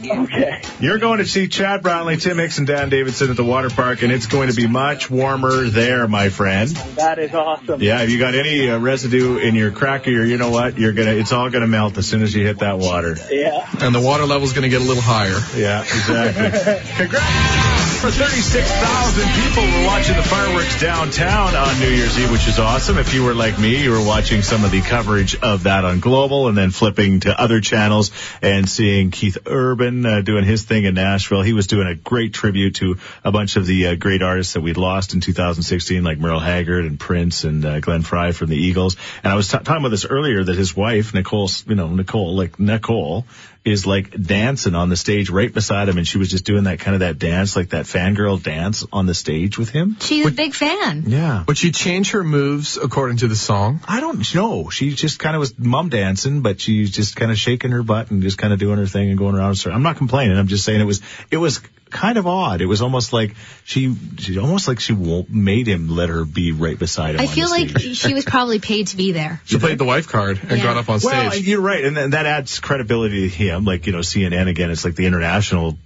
[0.10, 0.62] Okay.
[0.80, 4.02] You're going to see Chad Brownlee, Tim Hicks, and Dan Davidson at the water park,
[4.04, 6.70] and it's going to be much warmer there, my friend.
[6.98, 7.82] That is awesome.
[7.82, 10.78] Yeah, if you got any uh, residue in your cracker, you know what?
[10.78, 13.16] You're gonna, it's all gonna melt as soon as you hit that water.
[13.32, 13.66] Yeah.
[13.80, 15.38] and the water level's going to get a little higher.
[15.56, 16.96] Yeah, exactly.
[16.98, 17.97] Congrats!
[17.98, 23.00] For 36,000 people were watching the fireworks downtown on New Year's Eve, which is awesome.
[23.00, 26.00] If you were like me, you were watching some of the coverage of that on
[26.00, 28.12] Global and then flipping to other channels
[28.44, 31.42] and seeing Keith Urban uh, doing his thing in Nashville.
[31.42, 34.62] He was doing a great tribute to a bunch of the uh, great artists that
[34.62, 38.58] we'd lost in 2016, like Merle Haggard and Prince and uh, Glenn Frey from the
[38.58, 38.96] Eagles.
[39.24, 42.36] And I was t- talking about this earlier that his wife, Nicole, you know, Nicole,
[42.36, 43.26] like Nicole,
[43.67, 46.80] is like dancing on the stage right beside him, and she was just doing that
[46.80, 49.97] kind of that dance, like that fangirl dance on the stage with him.
[49.99, 51.03] She's a big fan.
[51.08, 51.43] Yeah.
[51.47, 53.82] Would she change her moves according to the song?
[53.88, 54.69] I don't know.
[54.69, 58.12] She just kind of was mum dancing, but she's just kind of shaking her butt
[58.12, 59.62] and just kind of doing her thing and going around.
[59.65, 60.38] I'm not complaining.
[60.38, 61.01] I'm just saying it was,
[61.32, 62.62] it was kind of odd.
[62.62, 66.52] It was almost like she, she almost like she won't, made him let her be
[66.52, 67.21] right beside him.
[67.21, 67.97] I on feel like stage.
[67.97, 69.41] she was probably paid to be there.
[69.45, 70.63] She played the wife card and Yeah.
[70.63, 71.12] got up on stage.
[71.12, 71.47] Well, stage.
[71.47, 73.65] you're right, and then that adds credibility to him.
[73.65, 75.78] Like you know, CNN again, it's like the international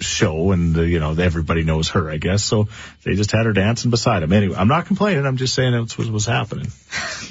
[0.00, 2.42] show, and the, you know everybody knows her, I guess.
[2.42, 2.68] So
[3.04, 4.32] they just had her dancing beside him.
[4.32, 5.24] Anyway, I'm not complaining.
[5.26, 6.66] I'm just saying that's what was happening.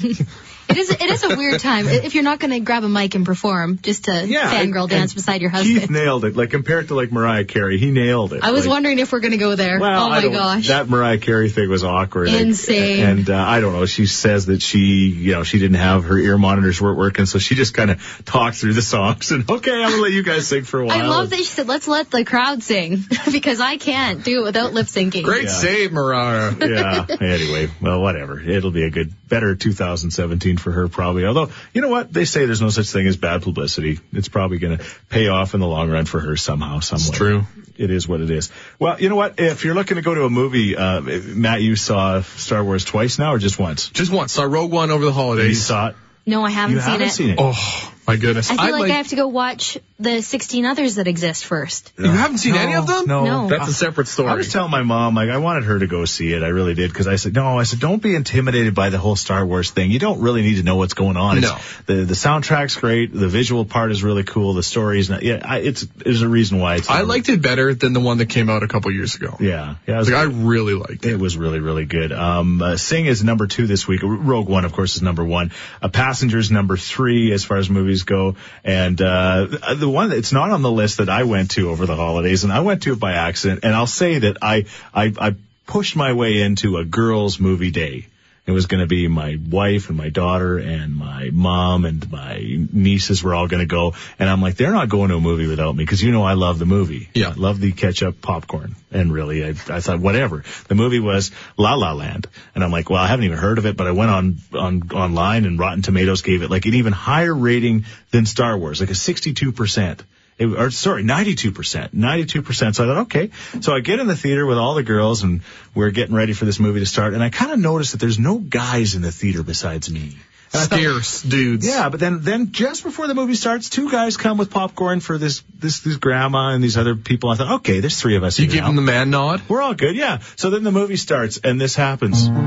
[0.74, 3.16] It is it is a weird time if you're not going to grab a mic
[3.16, 5.80] and perform just to fangirl and- dance and beside your husband.
[5.82, 6.36] Keith nailed it.
[6.36, 8.44] Like compared to like Mariah Carey, he nailed it.
[8.44, 9.80] I was Like, wondering if we're going to go there.
[9.80, 10.68] Well, oh my gosh.
[10.68, 12.30] that Mariah Carey thing was awkward.
[12.30, 13.04] Like, Insane.
[13.04, 13.86] And uh, I don't know.
[13.86, 17.38] She says that she, you know, she didn't have her ear monitors weren't working, so
[17.40, 19.32] she just kind of talked through the songs.
[19.32, 21.00] And okay, I'm gonna let you guys sing for a while.
[21.02, 22.98] I love that she said, let's let the crowd sing
[23.32, 25.24] because I can't do it without lip syncing.
[25.24, 25.50] Great Yeah.
[25.50, 26.54] save, Mariah.
[26.60, 27.06] yeah.
[27.22, 28.40] Anyway, well, whatever.
[28.40, 31.26] It'll be a good, better 2017 for her probably.
[31.26, 32.12] Although, you know what?
[32.12, 34.00] They say there's no such thing as bad publicity.
[34.12, 37.12] It's probably going to pay off in the long run for her somehow, some It's
[37.12, 37.44] true.
[37.78, 38.50] It is what it is.
[38.80, 39.40] Well, you know what?
[39.40, 43.20] If you're looking to go to a movie, uh, Matt, you saw Star Wars twice
[43.20, 43.90] now or just once?
[43.90, 44.32] Just once.
[44.34, 45.50] Saw Rogue One over the holidays.
[45.50, 45.96] You saw it?
[46.26, 47.12] No, I haven't You seen haven't it.
[47.12, 47.40] seen it.
[47.42, 48.50] Oh, my goodness.
[48.52, 51.94] I feel I'd like, I have to go watch the 16 others that exist first.
[51.98, 53.06] You haven't seen any of them?
[53.08, 53.24] No.
[53.24, 53.48] No.
[53.48, 54.30] That's a separate story.
[54.30, 56.44] I was telling my mom, like, I wanted her to go see it.
[56.44, 56.94] I really did.
[56.94, 59.92] Cause I said, no, I said, don't be intimidated by the whole Star Wars thing.
[59.92, 61.38] You don't really need to know what's going on.
[61.38, 61.52] It's-
[61.88, 61.94] No.
[61.96, 63.14] The, the soundtrack's great.
[63.14, 64.54] The visual part is really cool.
[64.54, 67.74] The story's not, yeah, I, it's, there's a reason why it's, I liked it better
[67.74, 69.38] than the one that came out a couple years ago.
[69.40, 69.76] yeah.
[69.88, 69.96] Yeah.
[69.96, 71.14] It was, Like, I really liked it.
[71.14, 72.12] it was really, really good.
[72.12, 74.02] Um, uh, Sing is number two this week.
[74.04, 75.52] Rogue One, of course, is number one.
[75.82, 78.36] Uh, Passengers number three as far as movies go.
[78.64, 81.96] And, uh, the one that's not on the list that I went to over the
[81.96, 85.36] holidays, and I went to it by accident, and I'll say that I, I, I
[85.68, 88.08] pushed my way into a girls movie day.
[88.46, 92.44] It was going to be my wife and my daughter and my mom and my
[92.74, 93.94] nieces were all going to go.
[94.20, 96.34] And I'm like, they're not going to a movie without me because you know I
[96.34, 97.10] love the movie.
[97.14, 97.30] Yeah.
[97.30, 98.76] I love the ketchup popcorn.
[98.92, 100.44] And really, I, I thought, whatever.
[100.68, 102.28] The movie was La La Land.
[102.54, 104.92] And I'm like, well, I haven't even heard of it, but I went on, on,
[104.92, 108.90] online and Rotten Tomatoes gave it like an even higher rating than Star Wars, like
[108.90, 110.02] a 62%.
[110.44, 112.76] It, or sorry, 92%, 92%.
[112.76, 113.32] So I thought, okay.
[113.62, 115.42] So I get in the theater with all the girls and
[115.74, 117.14] we're getting ready for this movie to start.
[117.14, 120.16] And I kind of noticed that there's no guys in the theater besides me.
[120.54, 121.68] Scarce dudes.
[121.68, 125.18] yeah, but then then just before the movie starts, two guys come with popcorn for
[125.18, 127.32] this this this grandma and these other people.
[127.32, 128.38] I thought, okay, there's three of us.
[128.38, 128.68] You give now.
[128.68, 129.42] them the man nod?
[129.48, 130.20] We're all good, yeah.
[130.36, 132.38] So then the movie starts and this happens, and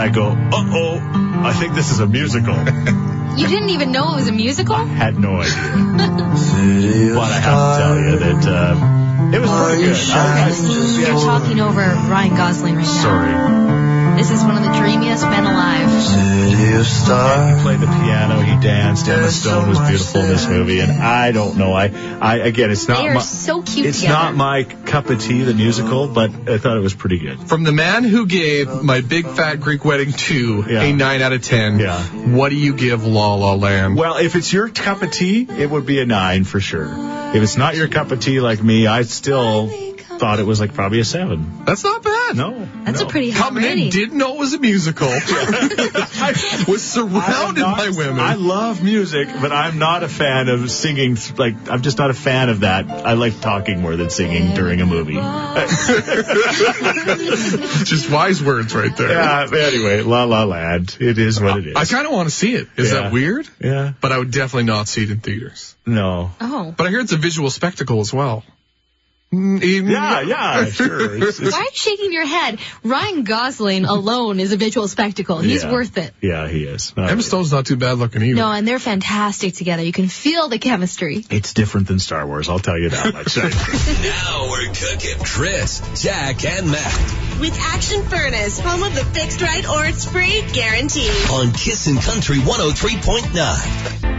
[0.00, 0.98] I go, uh oh,
[1.44, 2.56] I think this is a musical.
[3.36, 4.74] You didn't even know it was a musical?
[4.76, 5.54] I Had no idea,
[7.14, 9.96] but I have to tell you that uh, it was pretty good.
[10.10, 13.02] I, I, You're yeah, talking over Ryan Gosling right now.
[13.02, 14.16] sorry.
[14.16, 16.49] This is one of the dreamiest men alive.
[16.94, 21.30] He played the piano, he danced, Emma Stone was beautiful in this movie, and I
[21.32, 21.86] don't know, I,
[22.20, 24.14] I again, it's not They are my, so cute it's together.
[24.18, 27.48] not my cup of tea, the musical, but I thought it was pretty good.
[27.48, 30.82] From the man who gave my big fat Greek wedding 2 Yeah.
[30.82, 32.00] a 9 out of 10, Yeah.
[32.02, 33.96] what do you give La La Land?
[33.96, 36.88] Well, if it's your cup of tea, it would be a nine for sure.
[37.34, 39.70] If it's not your cup of tea like me, I still
[40.20, 41.64] thought it was like probably a seven.
[41.64, 42.36] That's not bad.
[42.36, 43.06] No, That's no.
[43.06, 43.90] a pretty high Coming in, rating.
[43.90, 45.08] didn't know it was a musical.
[45.08, 48.20] I was surrounded I'm not- by women.
[48.20, 51.16] I love music, but I'm not a fan of singing.
[51.36, 52.88] Like, I'm just not a fan of that.
[52.90, 55.14] I like talking more than singing during a movie.
[57.84, 59.10] Just wise words right there.
[59.10, 59.46] yeah.
[59.52, 60.96] Anyway, La La Land.
[61.00, 61.76] It is what it is.
[61.76, 62.68] I kind of want to see it.
[62.76, 63.00] Is Yeah.
[63.02, 63.48] that weird?
[63.60, 63.92] yeah.
[64.00, 65.74] But I would definitely not see it in theaters.
[65.86, 66.30] No.
[66.40, 66.74] Oh.
[66.76, 68.44] But I hear it's a visual spectacle as well.
[69.32, 71.14] Mm, yeah, yeah, sure.
[71.14, 72.58] It's- it's- Why are you shaking your head?
[72.82, 75.38] Ryan Gosling alone is a visual spectacle.
[75.38, 75.70] He's yeah.
[75.70, 76.12] worth it.
[76.20, 76.92] Yeah, he is.
[76.96, 77.22] All Emma right.
[77.22, 78.34] Stone's not too bad looking either.
[78.34, 79.84] No, and they're fantastic together.
[79.84, 81.24] You can feel the chemistry.
[81.30, 83.36] It's different than Star Wars, I'll tell you that much.
[84.02, 85.18] Now we're cooking.
[85.24, 90.42] Chris, Jack, and Matt With Action Furnace, home of the fixed right or it's free
[90.52, 91.08] guarantee.
[91.30, 94.09] on Kissin' Country 103.9.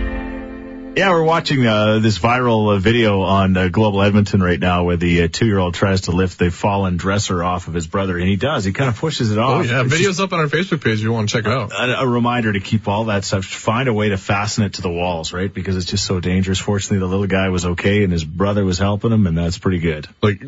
[0.93, 4.97] Yeah, we're watching uh, this viral uh, video on uh, Global Edmonton right now where
[4.97, 8.35] the uh, two-year-old tries to lift the fallen dresser off of his brother, and he
[8.35, 8.65] does.
[8.65, 9.59] He kind of pushes it off.
[9.59, 11.51] Oh yeah, It's videos up on our Facebook page if you want to check it
[11.51, 11.71] out.
[11.71, 13.45] A, a reminder to keep all that stuff.
[13.45, 15.51] Find a way to fasten it to the walls, right?
[15.51, 16.59] Because it's just so dangerous.
[16.59, 19.79] Fortunately, the little guy was okay, and his brother was helping him, and that's pretty
[19.79, 20.09] good.
[20.21, 20.43] Like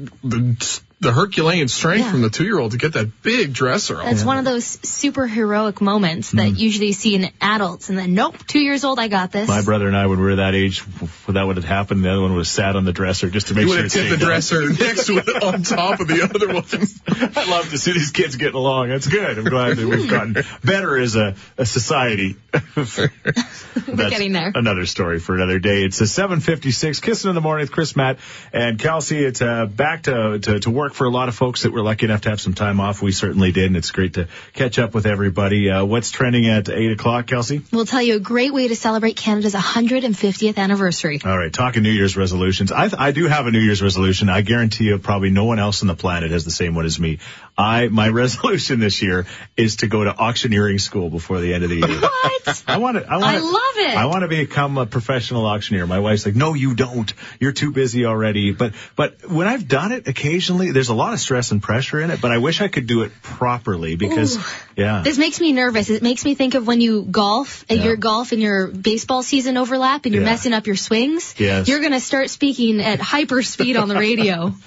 [1.03, 2.11] the the Herculean strength Yeah.
[2.11, 4.05] from the two year old to get that big dresser off.
[4.05, 6.55] That's one of those super heroic moments that Mm-hmm.
[6.55, 7.89] usually you see in adults.
[7.89, 9.47] And then, nope, two years old, I got this.
[9.47, 12.09] My brother and I, when we were that age, when that would have happened, the
[12.11, 14.09] other one was sat on the dresser just to make You sure would have tipped
[14.09, 16.63] the dresser next to it on top of the other one.
[17.45, 18.89] I love to see these kids getting along.
[18.89, 19.37] That's good.
[19.37, 22.35] I'm glad that we've gotten better as a, a society.
[22.75, 24.51] We're getting there.
[24.55, 25.83] Another story for another day.
[25.83, 28.19] It's a 7:56, kissing in the morning with Chris, Matt,
[28.51, 29.23] and Kelsey.
[29.23, 32.05] It's uh, back to, to to work for a lot of folks that were lucky
[32.05, 33.01] enough to have some time off.
[33.01, 35.69] We certainly did, and it's great to catch up with everybody.
[35.69, 37.61] Uh, what's trending at eight o'clock, Kelsey?
[37.71, 41.19] We'll tell you a great way to celebrate Canada's 150th anniversary.
[41.23, 42.71] All right, talking New Year's resolutions.
[42.71, 44.29] I I do have a New Year's resolution.
[44.29, 46.99] I guarantee you, probably no one else on the planet has the same one as
[46.99, 47.19] me.
[47.57, 49.25] I my resolution this year
[49.57, 52.01] is to go to auctioneering school before the end of the year.
[52.01, 52.63] What?
[52.67, 53.09] I want to.
[53.09, 53.97] I, I love it.
[53.97, 55.87] I want to become a professional auctioneer.
[55.87, 57.11] My wife's like, "No, you don't.
[57.39, 61.19] You're too busy already." But but when I've done it occasionally, there's a lot of
[61.19, 62.21] stress and pressure in it.
[62.21, 64.41] But I wish I could do it properly because, Ooh.
[64.75, 65.89] yeah, This makes me nervous.
[65.89, 67.85] It makes me think of when you golf, and Yeah.
[67.85, 70.29] your golf and your baseball season overlap, and you're Yeah.
[70.29, 71.35] messing up your swings.
[71.37, 71.67] Yes.
[71.67, 74.53] You're going to start speaking at hyper speed on the radio.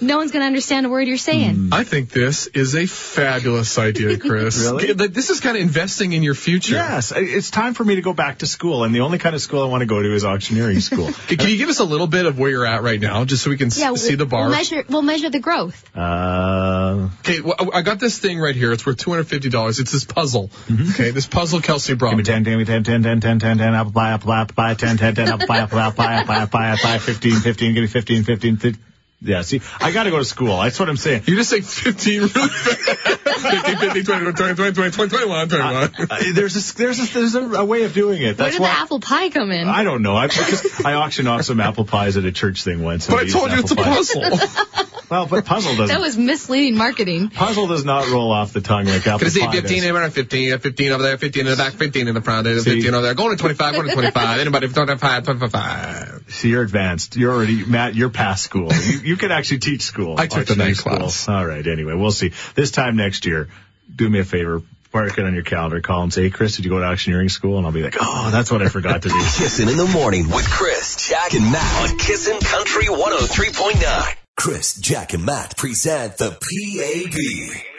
[0.00, 1.70] no one's going to understand a word you're saying.
[1.72, 4.58] I think this is a fabulous idea, Chris.
[4.58, 4.92] Really?
[4.92, 6.74] This is kind of investing in your future.
[6.74, 9.40] yes, it's time for me to go back to school, and the only kind of
[9.40, 11.10] school I want to go to is auctioneering school.
[11.28, 13.50] Can you give us a little bit of where you're at right now, just so
[13.50, 14.42] we can s- Yeah, see the bar?
[14.42, 14.84] We'll measure.
[14.88, 15.84] We'll measure the growth.
[15.96, 18.72] Uh, Okay, well, I got this thing right here.
[18.72, 19.78] It's worth two hundred fifty dollars.
[19.78, 20.50] It's this puzzle.
[20.90, 22.22] Okay, this puzzle Kelsey brought Mm-hmm.
[22.22, 22.64] give me me.
[22.64, 24.74] 10, give me 10, 10, 10, 10, 10, 10, apple pie, apple pie, apple pie,
[24.74, 26.98] 10, 10, 10, apple pie, apple pie, apple pie, apple pie, apple pie, apple pie,
[26.98, 28.84] 15, 15, give me 15, 15, 15.
[29.20, 30.60] Yeah, see, I gotta go to school.
[30.60, 31.24] That's what I'm saying.
[31.26, 33.18] You just say 15 really fast.
[33.38, 35.94] 15, 15, 20, 20, 20, 20, 20, 21, 21.
[36.10, 38.38] Uh, there's a, there's a, there's a, a way of doing it.
[38.38, 38.68] Where did why.
[38.68, 39.66] the apple pie come in?
[39.68, 40.16] I don't know.
[40.16, 43.08] I because I auctioned off some apple pies at a church thing once.
[43.08, 44.84] But I told you used it's a apple puzzle.
[45.10, 45.88] Well, but puzzle doesn't.
[45.88, 47.30] that was misleading marketing.
[47.30, 49.86] puzzle does not roll off the tongue like apple Can I see 15 does.
[49.86, 52.60] over 15, 15 over there, 15 in the back, 15 in the front, See?
[52.60, 54.40] 15 over there, going to 25, going to 25.
[54.40, 56.24] Anybody 25, 25.
[56.28, 57.16] See, you're advanced.
[57.16, 57.94] You're already Matt.
[57.94, 58.72] You're past school.
[58.72, 60.16] You, you could actually teach school.
[60.18, 60.96] I took the night school.
[60.96, 61.28] class.
[61.28, 61.66] All right.
[61.66, 62.32] Anyway, we'll see.
[62.54, 63.48] This time next year,
[63.94, 64.62] do me a favor.
[64.92, 65.80] Mark it on your calendar.
[65.80, 67.58] Call and say, hey, Chris, did you go to auctioneering school?
[67.58, 69.14] And I'll be like, oh, that's what I forgot to do.
[69.36, 74.14] Kissing in the morning with Chris, Jack, and Matt on Kissin' Country 103.9.
[74.38, 76.40] Chris, Jack, and Matt present the PAB,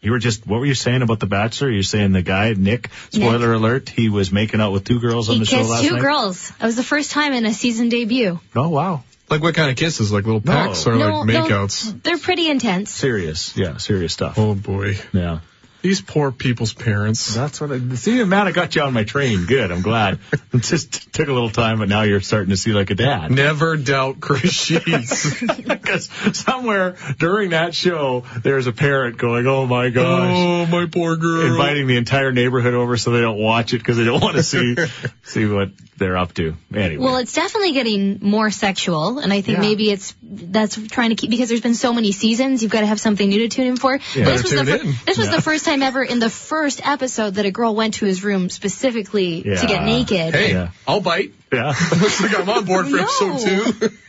[0.00, 1.70] You were just, what were you saying about The Bachelor?
[1.70, 5.34] You're saying the guy, Nick, spoiler alert, he was making out with two girls on
[5.36, 6.00] He the show kissed last two night?
[6.02, 6.50] girls.
[6.50, 8.40] It was the first time in a season debut.
[8.56, 9.04] Oh, wow.
[9.30, 10.10] Like what kind of kisses?
[10.12, 10.52] Like little No.
[10.52, 11.86] pecks or no, like makeouts?
[11.92, 12.90] no, they're pretty intense.
[12.90, 13.56] Serious.
[13.56, 14.38] Yeah, serious stuff.
[14.38, 14.96] Oh boy.
[15.12, 15.38] Yeah.
[15.82, 17.34] These poor people's parents.
[17.34, 18.22] That's what I see.
[18.24, 19.46] Man, I got you on my train.
[19.46, 19.70] Good.
[19.72, 20.18] I'm glad.
[20.52, 23.30] It just took a little time, but now you're starting to see like a dad.
[23.30, 25.40] Never doubt Chris Sheets.
[25.82, 31.16] Because somewhere during that show, there's a parent going, "Oh my gosh." oh, my poor
[31.16, 31.46] girl.
[31.46, 34.42] Inviting the entire neighborhood over so they don't watch it because they don't want to
[34.42, 34.76] see
[35.22, 36.54] see what they're up to.
[36.74, 39.62] Anyway, Well, it's definitely getting more sexual, and I think Yeah.
[39.62, 42.62] maybe it's that's trying to keep because there's been so many seasons.
[42.62, 43.98] You've got to have something new to tune in for.
[44.14, 44.24] Yeah.
[44.26, 44.94] this was Better the tune in.
[45.06, 45.36] this was Yeah.
[45.36, 48.22] the first time time ever in the first episode that a girl went to his
[48.22, 49.56] room specifically Yeah.
[49.56, 50.34] to get naked.
[50.34, 50.70] Hey, Yeah.
[50.86, 51.32] I'll bite.
[51.52, 51.68] Yeah.
[52.00, 53.02] Looks like I'm on board for No.
[53.02, 53.62] episode two.
[53.72, 53.92] What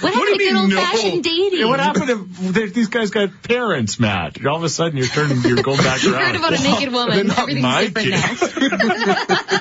[0.00, 0.76] What do happened to you good mean, old no?
[0.80, 1.58] fashioned dating?
[1.60, 4.44] Yeah, what happened if they- these guys got parents, Matt?
[4.46, 6.24] All of a sudden you're turning, you're going back You around.
[6.26, 7.26] heard about a naked woman.
[7.26, 9.59] not Everything's my different now.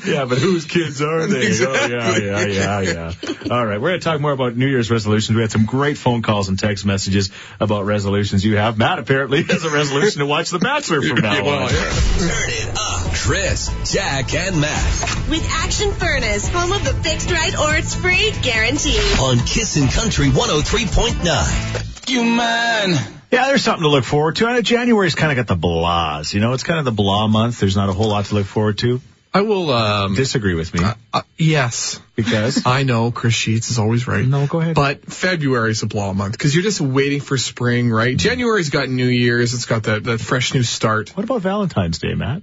[0.06, 1.38] Yeah, but whose kids are they?
[1.38, 1.96] Oh, exactly.
[1.96, 3.54] Oh, yeah, yeah, yeah, yeah.
[3.54, 5.34] All right, we're going to talk more about New Year's resolutions.
[5.36, 7.30] We had some great phone calls and text messages
[7.60, 8.78] about resolutions you have.
[8.78, 11.70] Matt apparently has a resolution to watch The Bachelor from now Yeah, well, on.
[11.70, 11.90] yeah.
[12.18, 13.14] Turn it up.
[13.14, 18.32] Chris, Jack, and Matt With Action Furnace, home of the fixed right or it's free
[18.42, 18.98] guarantee.
[19.20, 22.08] on Kissin' Country 103.9.
[22.10, 22.90] You man.
[23.30, 24.46] Yeah, there's something to look forward to.
[24.46, 26.34] I know January's kind of got the blahs.
[26.34, 27.58] You know, it's kind of the blah month.
[27.60, 29.00] There's not a whole lot to look forward to.
[29.34, 30.80] I will, um, Disagree with me
[31.12, 32.00] uh, yes.
[32.14, 32.62] because.
[32.66, 34.24] I know Chris Sheets is always right.
[34.24, 34.76] No, go ahead.
[34.76, 38.16] But February's a blah month because you're just waiting for spring, right?
[38.16, 39.52] January's got New Year's.
[39.52, 41.16] It's got that, that fresh new start.
[41.16, 42.42] What about Valentine's Day, Matt?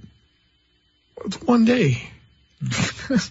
[1.24, 2.11] It's one day.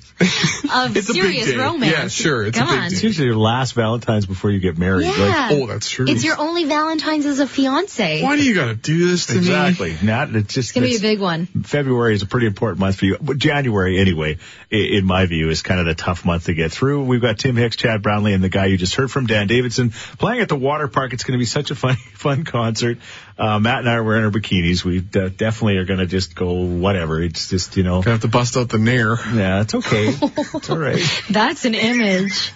[0.74, 1.92] Of It's a big serious romance.
[1.92, 2.90] Yeah, sure, it's a Come big on.
[2.90, 2.94] day.
[2.94, 5.08] It's usually your last Valentine's before you get married.
[5.08, 5.50] Like, Yeah.
[5.54, 6.06] Oh, that's true.
[6.08, 8.22] It's your only Valentine's as a fiance.
[8.24, 9.40] Why do you gotta do this to me?
[9.40, 9.96] exactly.
[10.04, 11.48] Nat, it's just It's gonna be a big one.
[11.64, 13.18] February is a pretty important month for you.
[13.22, 14.38] But January, anyway,
[14.70, 17.04] in my view, is kind of the tough month to get through.
[17.06, 19.92] We've got Tim Hicks, Chad Brownlee, and the guy you just heard from, Dan Davidson,
[19.92, 21.14] playing at the water park.
[21.14, 23.00] It's going to be such a fun, fun concert.
[23.38, 24.84] Uh, Matt and I are wearing our bikinis.
[24.86, 27.22] We uh, definitely are going to just go whatever.
[27.22, 30.08] It's just, you know, Gonna have to bust out the nair yeah, it's okay.
[30.10, 31.02] it's all right.
[31.30, 32.54] That's an image.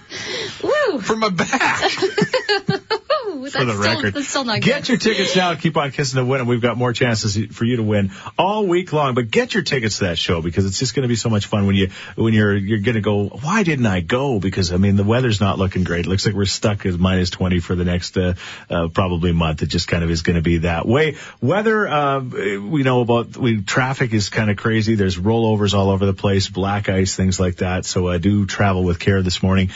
[0.63, 0.99] Woo!
[0.99, 1.91] for my back.
[3.25, 4.89] For the still, record, That's still not get good.
[4.89, 5.55] your tickets now.
[5.55, 8.93] Keep on kissing win, and we've got more chances for you to win all week
[8.93, 9.15] long.
[9.15, 11.45] But get your tickets to that show because it's just going to be so much
[11.47, 13.27] fun when you when you're you're going to go.
[13.27, 14.39] Why didn't I go?
[14.39, 16.05] Because I mean the weather's not looking great.
[16.05, 18.35] It looks like we're stuck at minus twenty for the next uh,
[18.69, 19.61] uh, probably month.
[19.61, 21.17] It just kind of is going to be that way.
[21.41, 23.35] Weather, uh, we know about.
[23.37, 24.95] We traffic is kind of crazy.
[24.95, 27.85] There's rollovers all over the place, black ice, things like that.
[27.85, 29.71] So uh, do travel with care this morning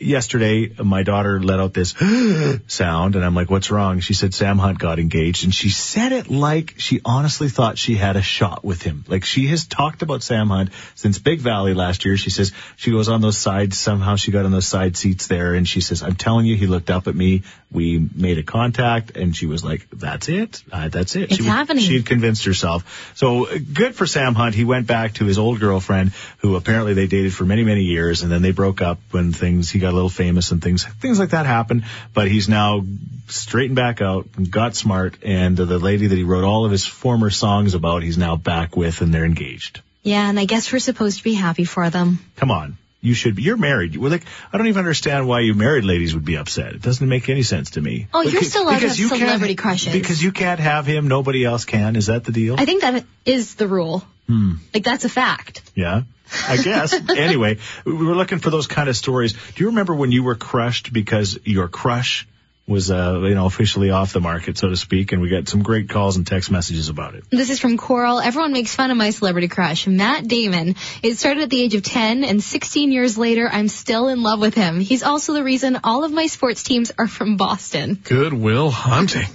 [0.00, 1.94] yesterday my daughter let out this
[2.66, 4.00] sound and I'm like, what's wrong?
[4.00, 7.94] She said Sam Hunt got engaged and she said it like she honestly thought she
[7.94, 9.04] had a shot with him.
[9.06, 12.16] Like she has talked about Sam Hunt since Big Valley last year.
[12.16, 13.78] She says she goes on those sides.
[13.78, 16.66] Somehow she got on those side seats there and she says, I'm telling you, he
[16.66, 17.42] looked up at me.
[17.70, 20.62] We made a contact and she was like, that's it.
[20.72, 21.24] Uh, that's it.
[21.24, 21.84] It's she, happening.
[21.84, 23.12] She had convinced herself.
[23.14, 24.54] So good for Sam Hunt.
[24.54, 28.22] He went back to his old girlfriend who apparently they dated for many, many years
[28.22, 31.18] and then they broke up when things, he got a little famous and things, things
[31.18, 31.84] like that happened.
[32.14, 32.84] But he's now
[33.28, 36.86] straightened back out and got smart and the lady that he wrote all of his
[36.86, 39.80] former songs about, he's now back with and they're engaged.
[40.02, 42.18] Yeah, and I guess we're supposed to be happy for them.
[42.36, 42.78] Come on.
[43.02, 43.42] You should be.
[43.42, 43.96] You're married.
[43.96, 46.74] We're like, I don't even understand why you married ladies would be upset.
[46.74, 48.08] It doesn't make any sense to me.
[48.12, 49.92] Oh, you're still allowed to have celebrity crushes.
[49.94, 51.96] Because you can't have him, nobody else can.
[51.96, 52.56] Is that the deal?
[52.58, 54.04] I think that is the rule.
[54.26, 54.56] Hmm.
[54.74, 55.62] Like that's a fact.
[55.74, 56.02] Yeah,
[56.48, 56.92] I guess.
[57.10, 59.32] anyway, we were looking for those kind of stories.
[59.32, 62.26] Do you remember when you were crushed because your crush
[62.66, 65.12] was, uh, you know, officially off the market, so to speak?
[65.12, 67.24] And we got some great calls and text messages about it.
[67.30, 68.20] This is from Coral.
[68.20, 70.76] Everyone makes fun of my celebrity crush, Matt Damon.
[71.02, 74.40] It started at the age of 10, and 16 years later, I'm still in love
[74.40, 74.80] with him.
[74.80, 77.98] He's also the reason all of my sports teams are from Boston.
[78.04, 79.26] Good Will Hunting.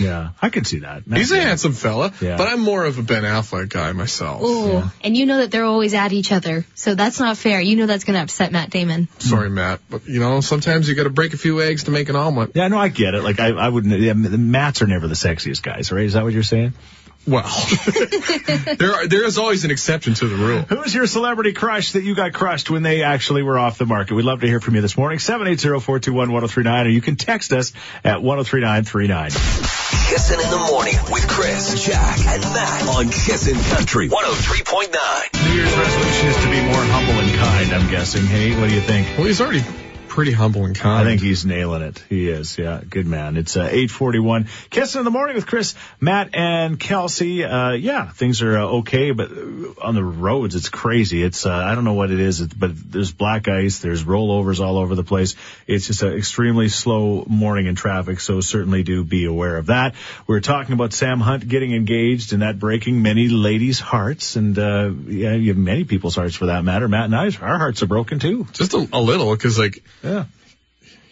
[0.00, 1.02] Yeah, I can see that.
[1.12, 2.36] He's a handsome fella, Yeah.
[2.36, 4.42] but I'm more of a Ben Affleck guy myself.
[4.42, 7.60] Ooh, and you know that they're always at each other, so that's not fair.
[7.60, 9.08] You know that's going to upset Matt Damon.
[9.18, 12.08] Sorry, Matt, but you know sometimes you got to break a few eggs to make
[12.08, 12.52] an omelet.
[12.54, 13.22] Yeah, no, I get it.
[13.22, 16.04] Like, I, I wouldn't, yeah, the Mats are never the sexiest guys, right?
[16.04, 16.74] Is that what you're saying?
[17.26, 17.42] Well,
[18.78, 20.62] there are, there is always an exception to the rule.
[20.62, 24.14] Who's your celebrity crush that you got crushed when they actually were off the market?
[24.14, 25.18] We'd love to hear from you this morning.
[25.18, 29.30] 780-421-1039 or you can text us at 103939.
[30.08, 35.48] Kissin' in the morning with Chris, Jack, and Matt on Kissin' Country 103.9.
[35.48, 38.24] New Year's resolution is to be more humble and kind, I'm guessing.
[38.24, 39.06] Hey, what do you think?
[39.18, 39.62] Well, he's already
[40.08, 41.00] pretty humble and kind.
[41.00, 42.02] I think he's nailing it.
[42.08, 42.58] He is.
[42.58, 42.80] Yeah.
[42.88, 43.36] Good man.
[43.36, 44.48] It's uh, 841.
[44.70, 47.44] Kissing in the morning with Chris, Matt, and Kelsey.
[47.44, 51.22] Uh, yeah, things are uh, okay, but uh, on the roads, it's crazy.
[51.22, 53.78] It's, uh, I don't know what it is, but there's black ice.
[53.78, 55.36] There's rollovers all over the place.
[55.66, 58.20] It's just an extremely slow morning in traffic.
[58.20, 59.94] So certainly do be aware of that.
[60.26, 64.90] We're talking about Sam Hunt getting engaged and that breaking many ladies' hearts and, uh,
[65.06, 66.88] yeah, many people's hearts for that matter.
[66.88, 68.46] Matt and I, our hearts are broken too.
[68.52, 70.24] just a, a little because like Yeah.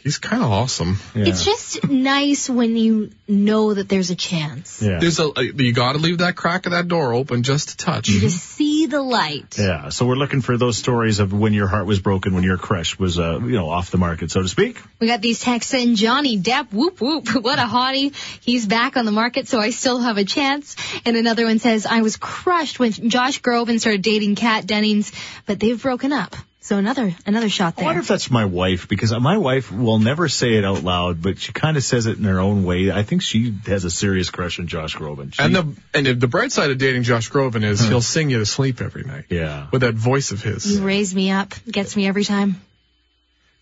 [0.07, 1.01] He's kind of awesome.
[1.17, 1.25] Yeah.
[1.27, 4.81] It's just nice when you know that there's a chance.
[4.81, 5.01] yeah.
[5.01, 8.09] There's a you got to leave that crack of that door open just a touch.
[8.09, 9.59] You just see the light.
[9.59, 12.57] Yeah, so we're looking for those stories of when your heart was broken, when your
[12.57, 14.81] crush was, uh, you know, off the market, so to speak.
[15.01, 15.97] We got these texts in.
[15.97, 18.15] Johnny Depp, whoop whoop, what a hottie.
[18.43, 20.77] He's back on the market, so I still have a chance.
[21.05, 25.11] And another one says, I was crushed when Josh Groban started dating Kat Dennings,
[25.47, 26.37] but they've broken up.
[26.67, 27.85] So another another shot there.
[27.85, 31.23] I wonder if that's my wife, because my wife will never say it out loud,
[31.23, 32.91] but she kind of says it in her own way.
[32.91, 35.33] I think she has a serious crush on Josh Groban.
[35.33, 38.41] She- And the and the bright side of dating Josh Groban is he'll sing you
[38.41, 39.69] to sleep every night yeah.
[39.71, 40.67] with that voice of his.
[40.67, 42.61] You raise me up, gets me every time.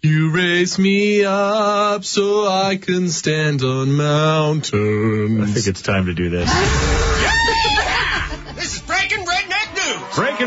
[0.01, 5.51] You raise me up so I can stand on mountains.
[5.51, 6.49] I think it's time to do this.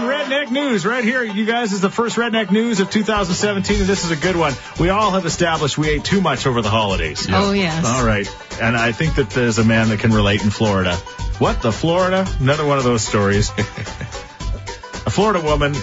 [0.07, 1.23] Redneck News right here.
[1.23, 4.53] You guys is the first Redneck News of 2017, and this is a good one.
[4.79, 7.27] We all have established we ate too much over the holidays.
[7.29, 7.85] Oh, yes.
[7.85, 8.27] All right.
[8.61, 10.95] And I think that there's a man that can relate in Florida.
[11.39, 12.25] What, the Florida?
[12.39, 13.49] Another one of those stories.
[13.57, 15.73] a Florida woman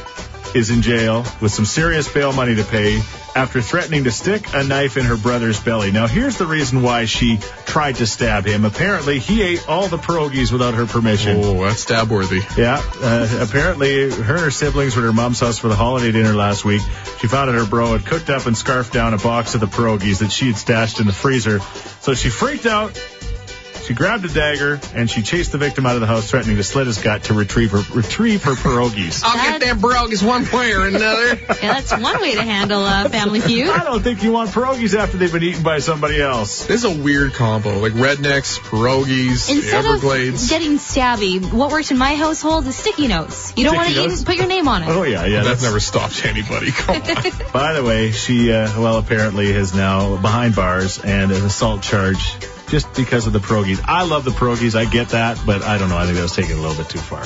[0.54, 3.00] is in jail with some serious bail money to pay
[3.36, 5.90] after threatening to stick a knife in her brother's belly.
[5.90, 8.64] Now, here's the reason why she tried to stab him.
[8.64, 11.40] Apparently, he ate all the pierogies without her permission.
[11.42, 12.40] Oh, that's stab worthy.
[12.56, 16.12] Yeah, uh, apparently her and her siblings were at her mom's house for the holiday
[16.12, 16.82] dinner last week.
[17.20, 19.66] She found out her bro had cooked up and scarfed down a box of the
[19.66, 21.60] pierogies that she had stashed in the freezer.
[22.00, 22.92] So she freaked out.
[23.86, 26.64] She grabbed a dagger and she chased the victim out of the house, threatening to
[26.64, 29.22] slit his gut to retrieve her retrieve her pierogies.
[29.24, 31.38] I'll That- get them pierogies one way or another.
[31.64, 33.68] Yeah, that's one way to handle a family feud.
[33.70, 36.64] I don't think you want pierogies after they've been eaten by somebody else.
[36.66, 40.44] this is a weird combo, like rednecks, pierogies, Instead Everglades.
[40.44, 43.52] of getting stabby, what works in my household is sticky notes.
[43.56, 44.12] You don't want to notes?
[44.14, 44.88] even put your name on it.
[44.88, 45.42] Oh yeah, yeah.
[45.42, 46.70] That's never stopped anybody.
[46.72, 47.02] Come on.
[47.52, 52.36] By the way, she uh, well apparently is now behind bars and an assault charge
[52.74, 53.80] just because of the pierogies.
[53.84, 55.96] I love the pierogies, I get that, but I don't know.
[55.96, 57.22] I think that was taken a little bit too far.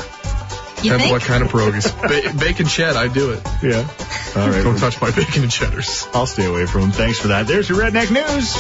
[0.85, 1.11] You And think?
[1.11, 1.89] what kind of pierogies?
[2.37, 3.41] Ba- bacon shed, I do it.
[3.63, 3.89] Yeah.
[4.37, 4.63] All right.
[4.63, 6.07] Don't touch my bacon and cheddars.
[6.13, 6.91] I'll stay away from them.
[6.91, 7.47] Thanks for that.
[7.47, 8.53] There's your redneck news.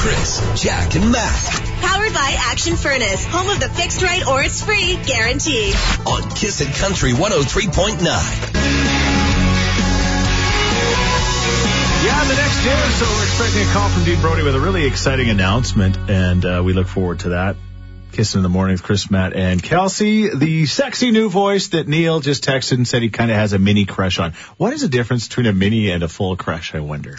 [0.00, 4.62] Chris, Jack, and Matt Powered by Action Furnace, home of the fixed right or it's
[4.62, 5.72] free guarantee.
[6.06, 8.97] on Kissin' Country 103.9.
[12.08, 12.90] Yeah, the next dinner.
[12.92, 16.62] So we're expecting a call from Dean Brody with a really exciting announcement, and uh,
[16.64, 17.56] we look forward to that.
[18.12, 22.20] Kissing in the morning with Chris, Matt, and Kelsey, the sexy new voice that Neil
[22.20, 24.32] just texted and said he kind of has a mini crush on.
[24.56, 26.74] What is the difference between a mini and a full crush?
[26.74, 27.18] I wonder.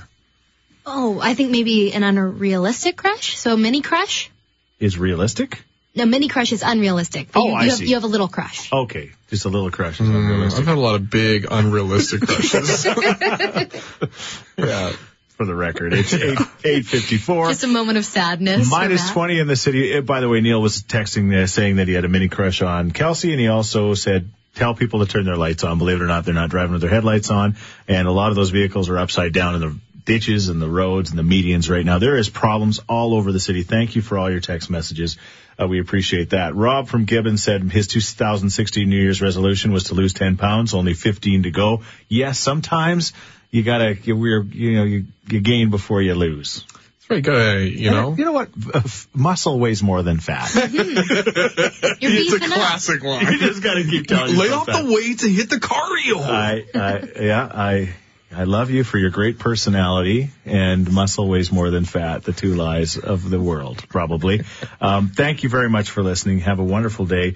[0.87, 3.37] Oh, I think maybe an unrealistic crush.
[3.37, 4.31] So a mini crush.
[4.79, 5.63] Is realistic?
[5.95, 7.31] No, mini crush is unrealistic.
[7.31, 7.87] But Oh, you, I you have, see.
[7.87, 8.71] you have a little crush.
[8.71, 12.85] Okay, just a little crush is I've had a lot of big, unrealistic crushes.
[14.57, 14.91] yeah,
[15.35, 17.49] for the record, it's eight eight fifty four.
[17.49, 18.67] Just a moment of sadness.
[18.69, 19.13] for Minus Matt.
[19.13, 19.97] 20 in the city.
[19.97, 22.61] Uh, By the way, Neil was texting uh, saying that he had a mini crush
[22.61, 25.77] on Kelsey, and he also said, tell people to turn their lights on.
[25.77, 27.55] Believe it or not, they're not driving with their headlights on,
[27.87, 29.79] and a lot of those vehicles are upside down in the
[30.09, 31.99] ditches and the roads and the medians right now.
[31.99, 33.63] There is problems all over the city.
[33.63, 35.17] Thank you for all your text messages.
[35.61, 36.55] Uh, we appreciate that.
[36.55, 40.93] Rob from Gibbons said his 2016 New Year's resolution was to lose 10 pounds, only
[40.93, 41.83] 15 to go.
[42.07, 43.13] Yes, sometimes
[43.51, 46.65] you gotta, you, we're, you know, you, you gain before you lose.
[47.09, 48.15] That's right, you you know.
[48.15, 48.49] You know what?
[48.73, 48.81] Uh,
[49.13, 50.53] muscle weighs more than fat.
[50.71, 52.57] You're It's a beefing up.
[52.57, 53.39] classic you line.
[53.39, 54.85] just gotta keep telling Lay off that.
[54.85, 56.21] the weight to hit the cardio.
[56.21, 57.95] I, I, yeah, I,
[58.31, 62.23] I love you for your great personality and muscle weighs more than fat.
[62.23, 64.43] The two lies of the world, probably.
[64.79, 66.39] Um, thank you very much for listening.
[66.39, 67.35] Have a wonderful day.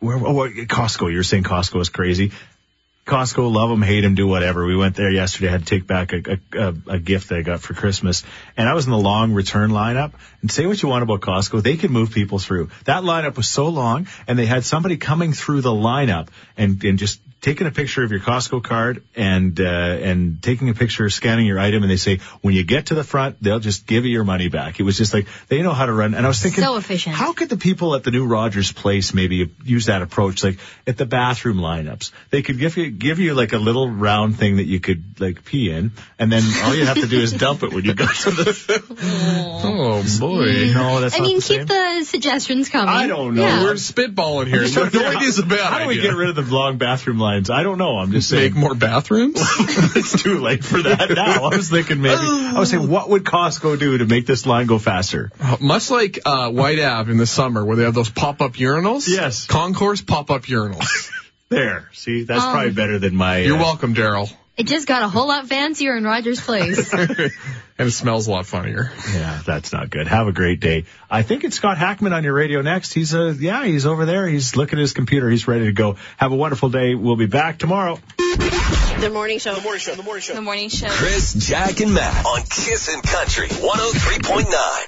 [0.00, 2.32] Where, oh, Costco, you're saying Costco is crazy.
[3.06, 4.64] Costco, love them, hate them, do whatever.
[4.64, 5.48] We went there yesterday.
[5.48, 8.22] Had to take back a, a, a, a gift that I got for Christmas,
[8.56, 10.12] and I was in the long return lineup.
[10.40, 12.70] And say what you want about Costco, they can move people through.
[12.84, 16.96] That lineup was so long, and they had somebody coming through the lineup and and
[16.96, 21.44] just taking a picture of your Costco card and uh, and taking a picture, scanning
[21.44, 24.12] your item, and they say when you get to the front, they'll just give you
[24.12, 24.80] your money back.
[24.80, 26.14] It was just like they know how to run.
[26.14, 27.14] And I was thinking, So efficient.
[27.16, 30.42] How could the people at the new Rogers Place maybe use that approach?
[30.42, 34.38] Like at the bathroom lineups, they could give you give you like a little round
[34.38, 37.32] thing that you could like pee in, and then all you have to do is
[37.32, 38.82] dump it when you go to the.
[39.64, 40.72] oh boy.
[40.72, 42.88] No, that's I not mean, the keep the suggestions coming.
[42.88, 43.42] I don't know.
[43.42, 43.62] Yeah.
[43.64, 44.60] We're spitballing here.
[44.60, 46.10] Just No figure out idea's a bad How do we idea.
[46.10, 47.50] get rid of the long bathroom lines?
[47.50, 47.98] I don't know.
[47.98, 48.52] I'm just saying.
[48.52, 49.36] Make more bathrooms?
[49.96, 51.44] it's too late for that now.
[51.50, 54.66] I was thinking maybe I was saying what would Costco do to make this line
[54.66, 55.30] go faster?
[55.60, 59.08] Much like uh, Whyte Ave in the summer where they have those pop-up urinals.
[59.08, 59.46] Yes.
[59.46, 61.10] Concourse pop-up urinals.
[61.48, 63.40] There, see, that's Um, probably better than my.
[63.40, 64.32] You're uh, welcome, Daryl.
[64.56, 66.92] It just got a whole lot fancier in Rogers Place.
[66.94, 67.30] and
[67.78, 68.92] it smells a lot funnier.
[69.12, 70.06] Yeah, that's not good.
[70.06, 70.84] Have a great day.
[71.10, 72.92] I think it's Scott Hackman on your radio next.
[72.92, 74.26] He's uh, yeah, he's over there.
[74.26, 75.30] He's looking at his computer.
[75.30, 75.96] He's ready to go.
[76.18, 76.94] Have a wonderful day.
[76.94, 77.98] We'll be back tomorrow.
[78.18, 79.54] The morning show.
[79.54, 79.94] The morning show.
[79.94, 80.34] The morning show.
[80.34, 80.88] The morning show.
[80.88, 84.84] Chris, Jack, and Matt on Kissin' Country 103.9.